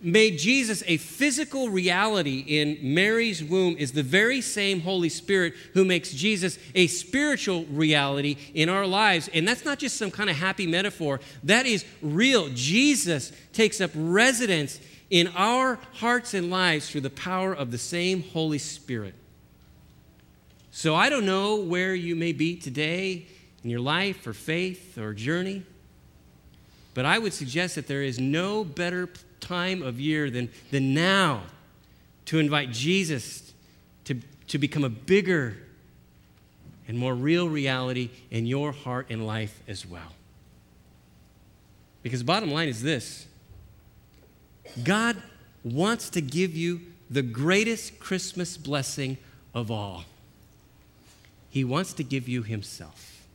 made 0.00 0.38
Jesus 0.38 0.82
a 0.86 0.98
physical 0.98 1.70
reality 1.70 2.44
in 2.46 2.78
Mary's 2.94 3.42
womb 3.42 3.74
is 3.78 3.92
the 3.92 4.02
very 4.02 4.42
same 4.42 4.80
Holy 4.80 5.08
Spirit 5.08 5.54
who 5.72 5.84
makes 5.84 6.12
Jesus 6.12 6.58
a 6.74 6.86
spiritual 6.88 7.64
reality 7.66 8.36
in 8.52 8.68
our 8.68 8.86
lives. 8.86 9.30
And 9.32 9.48
that's 9.48 9.64
not 9.64 9.78
just 9.78 9.96
some 9.96 10.10
kind 10.10 10.28
of 10.28 10.36
happy 10.36 10.66
metaphor, 10.66 11.20
that 11.44 11.64
is 11.64 11.86
real. 12.02 12.50
Jesus 12.50 13.32
takes 13.54 13.80
up 13.80 13.90
residence 13.94 14.78
in 15.08 15.28
our 15.28 15.78
hearts 15.94 16.34
and 16.34 16.50
lives 16.50 16.90
through 16.90 17.02
the 17.02 17.10
power 17.10 17.54
of 17.54 17.70
the 17.70 17.78
same 17.78 18.22
Holy 18.22 18.58
Spirit. 18.58 19.14
So 20.76 20.96
I 20.96 21.08
don't 21.08 21.24
know 21.24 21.54
where 21.54 21.94
you 21.94 22.16
may 22.16 22.32
be 22.32 22.56
today 22.56 23.26
in 23.62 23.70
your 23.70 23.78
life 23.78 24.26
or 24.26 24.32
faith 24.32 24.98
or 24.98 25.14
journey. 25.14 25.62
But 26.94 27.04
I 27.04 27.16
would 27.20 27.32
suggest 27.32 27.76
that 27.76 27.86
there 27.86 28.02
is 28.02 28.18
no 28.18 28.64
better 28.64 29.08
time 29.38 29.84
of 29.84 30.00
year 30.00 30.30
than, 30.30 30.50
than 30.72 30.92
now 30.92 31.44
to 32.24 32.40
invite 32.40 32.72
Jesus 32.72 33.54
to, 34.06 34.20
to 34.48 34.58
become 34.58 34.82
a 34.82 34.88
bigger 34.88 35.56
and 36.88 36.98
more 36.98 37.14
real 37.14 37.48
reality 37.48 38.10
in 38.32 38.44
your 38.44 38.72
heart 38.72 39.06
and 39.10 39.24
life 39.24 39.62
as 39.68 39.86
well. 39.86 40.12
Because 42.02 42.24
bottom 42.24 42.50
line 42.50 42.68
is 42.68 42.82
this 42.82 43.28
God 44.82 45.22
wants 45.62 46.10
to 46.10 46.20
give 46.20 46.56
you 46.56 46.80
the 47.08 47.22
greatest 47.22 48.00
Christmas 48.00 48.56
blessing 48.56 49.18
of 49.54 49.70
all. 49.70 50.04
He 51.54 51.62
wants 51.62 51.92
to 51.92 52.02
give 52.02 52.28
you 52.28 52.42
Himself. 52.42 53.28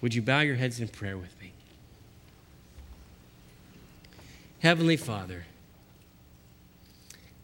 Would 0.00 0.14
you 0.14 0.22
bow 0.22 0.40
your 0.40 0.56
heads 0.56 0.80
in 0.80 0.88
prayer 0.88 1.18
with 1.18 1.38
me? 1.38 1.52
Heavenly 4.60 4.96
Father, 4.96 5.44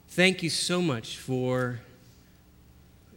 thank 0.08 0.42
you 0.42 0.48
so 0.48 0.80
much 0.80 1.18
for 1.18 1.80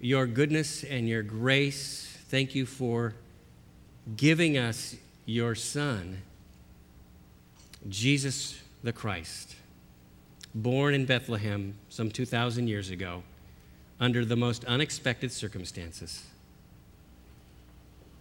your 0.02 0.28
goodness 0.28 0.84
and 0.84 1.08
your 1.08 1.24
grace 1.24 2.18
thank 2.28 2.54
you 2.54 2.66
for 2.66 3.14
giving 4.18 4.58
us 4.58 4.98
your 5.26 5.56
Son, 5.56 6.22
Jesus 7.88 8.60
the 8.84 8.92
Christ, 8.92 9.56
born 10.54 10.96
in 10.96 11.06
Bethlehem 11.06 11.76
some 11.88 12.12
2,000 12.12 12.68
years 12.68 12.90
ago 12.90 13.24
under 14.00 14.26
the 14.26 14.36
most 14.36 14.66
unexpected 14.66 15.32
circumstances. 15.32 16.24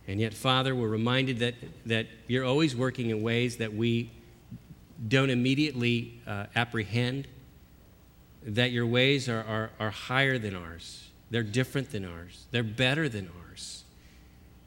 And 0.06 0.20
yet, 0.20 0.34
Father, 0.34 0.74
we're 0.74 0.88
reminded 0.88 1.38
that, 1.38 1.54
that 1.86 2.06
you're 2.26 2.44
always 2.44 2.74
working 2.74 3.10
in 3.10 3.22
ways 3.22 3.56
that 3.58 3.72
we 3.72 4.10
don't 5.08 5.30
immediately 5.30 6.20
uh, 6.26 6.46
apprehend, 6.54 7.28
that 8.44 8.72
your 8.72 8.86
ways 8.86 9.28
are, 9.28 9.44
are, 9.44 9.70
are 9.78 9.90
higher 9.90 10.38
than 10.38 10.54
ours. 10.54 11.08
They're 11.30 11.42
different 11.42 11.92
than 11.92 12.04
ours. 12.04 12.44
They're 12.50 12.62
better 12.62 13.08
than 13.08 13.30
ours. 13.48 13.84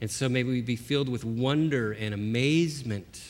And 0.02 0.10
so 0.10 0.28
may 0.30 0.44
we 0.44 0.62
be 0.62 0.76
filled 0.76 1.10
with 1.10 1.24
wonder 1.24 1.92
and 1.92 2.14
amazement 2.14 3.22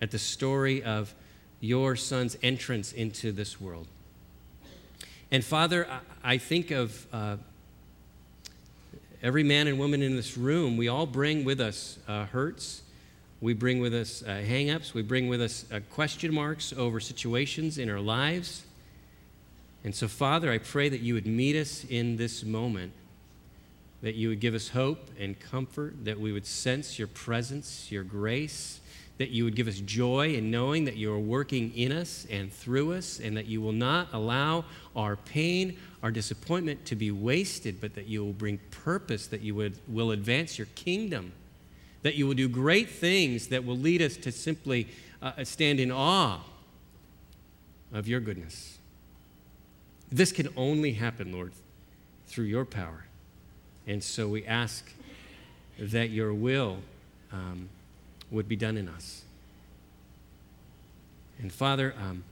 at 0.00 0.10
the 0.10 0.18
story 0.18 0.82
of 0.82 1.14
your 1.60 1.96
son's 1.96 2.36
entrance 2.42 2.92
into 2.92 3.32
this 3.32 3.60
world. 3.60 3.86
And 5.30 5.44
Father, 5.44 5.86
I 6.24 6.38
think 6.38 6.70
of 6.70 7.06
uh, 7.12 7.36
every 9.22 9.42
man 9.42 9.66
and 9.66 9.78
woman 9.78 10.02
in 10.02 10.16
this 10.16 10.38
room. 10.38 10.78
We 10.78 10.88
all 10.88 11.04
bring 11.04 11.44
with 11.44 11.60
us 11.60 11.98
uh, 12.08 12.24
hurts. 12.26 12.82
We 13.42 13.52
bring 13.52 13.80
with 13.80 13.94
us 13.94 14.22
uh, 14.22 14.36
hang 14.36 14.70
ups. 14.70 14.94
We 14.94 15.02
bring 15.02 15.28
with 15.28 15.42
us 15.42 15.66
uh, 15.70 15.80
question 15.90 16.32
marks 16.32 16.72
over 16.72 16.98
situations 16.98 17.76
in 17.76 17.90
our 17.90 18.00
lives. 18.00 18.64
And 19.84 19.94
so, 19.94 20.08
Father, 20.08 20.50
I 20.50 20.58
pray 20.58 20.88
that 20.88 21.00
you 21.00 21.12
would 21.12 21.26
meet 21.26 21.56
us 21.56 21.84
in 21.84 22.16
this 22.16 22.42
moment, 22.42 22.92
that 24.00 24.14
you 24.14 24.30
would 24.30 24.40
give 24.40 24.54
us 24.54 24.70
hope 24.70 25.10
and 25.20 25.38
comfort, 25.38 26.06
that 26.06 26.18
we 26.18 26.32
would 26.32 26.46
sense 26.46 26.98
your 26.98 27.08
presence, 27.08 27.92
your 27.92 28.02
grace, 28.02 28.80
that 29.18 29.30
you 29.30 29.44
would 29.44 29.56
give 29.56 29.68
us 29.68 29.80
joy 29.80 30.34
in 30.34 30.50
knowing 30.50 30.84
that 30.84 30.96
you 30.96 31.12
are 31.12 31.18
working 31.18 31.76
in 31.76 31.92
us 31.92 32.26
and 32.30 32.52
through 32.52 32.92
us, 32.92 33.20
and 33.20 33.36
that 33.36 33.46
you 33.46 33.60
will 33.60 33.72
not 33.72 34.08
allow 34.12 34.64
our 34.94 35.16
pain, 35.16 35.76
our 36.02 36.10
disappointment 36.10 36.84
to 36.86 36.94
be 36.94 37.10
wasted, 37.10 37.80
but 37.80 37.94
that 37.94 38.06
you 38.06 38.24
will 38.24 38.32
bring 38.32 38.58
purpose, 38.70 39.26
that 39.26 39.40
you 39.40 39.54
would, 39.56 39.76
will 39.88 40.12
advance 40.12 40.56
your 40.56 40.68
kingdom, 40.76 41.32
that 42.02 42.14
you 42.14 42.26
will 42.26 42.34
do 42.34 42.48
great 42.48 42.88
things 42.88 43.48
that 43.48 43.64
will 43.64 43.76
lead 43.76 44.00
us 44.00 44.16
to 44.16 44.30
simply 44.30 44.86
uh, 45.20 45.44
stand 45.44 45.80
in 45.80 45.90
awe 45.90 46.40
of 47.92 48.06
your 48.06 48.20
goodness. 48.20 48.78
This 50.10 50.30
can 50.30 50.48
only 50.56 50.92
happen, 50.92 51.32
Lord, 51.32 51.52
through 52.28 52.44
your 52.44 52.64
power. 52.64 53.04
And 53.86 54.02
so 54.02 54.28
we 54.28 54.46
ask 54.46 54.90
that 55.78 56.10
your 56.10 56.32
will. 56.32 56.78
Um, 57.32 57.68
would 58.30 58.48
be 58.48 58.56
done 58.56 58.76
in 58.76 58.88
us. 58.88 59.22
And 61.40 61.52
Father, 61.52 61.94
um, 62.00 62.24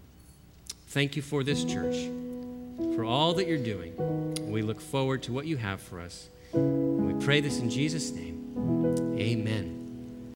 thank 0.89 1.17
you 1.17 1.23
for 1.23 1.45
this 1.45 1.65
church, 1.65 2.09
for 2.95 3.05
all 3.05 3.35
that 3.35 3.47
you're 3.47 3.59
doing. 3.59 3.95
We 4.51 4.63
look 4.63 4.81
forward 4.81 5.23
to 5.25 5.33
what 5.33 5.47
you 5.47 5.57
have 5.57 5.81
for 5.81 6.01
us. 6.01 6.29
We 6.53 7.15
pray 7.25 7.41
this 7.41 7.59
in 7.59 7.71
Jesus' 7.71 8.11
name. 8.13 9.17
Amen. 9.19 9.86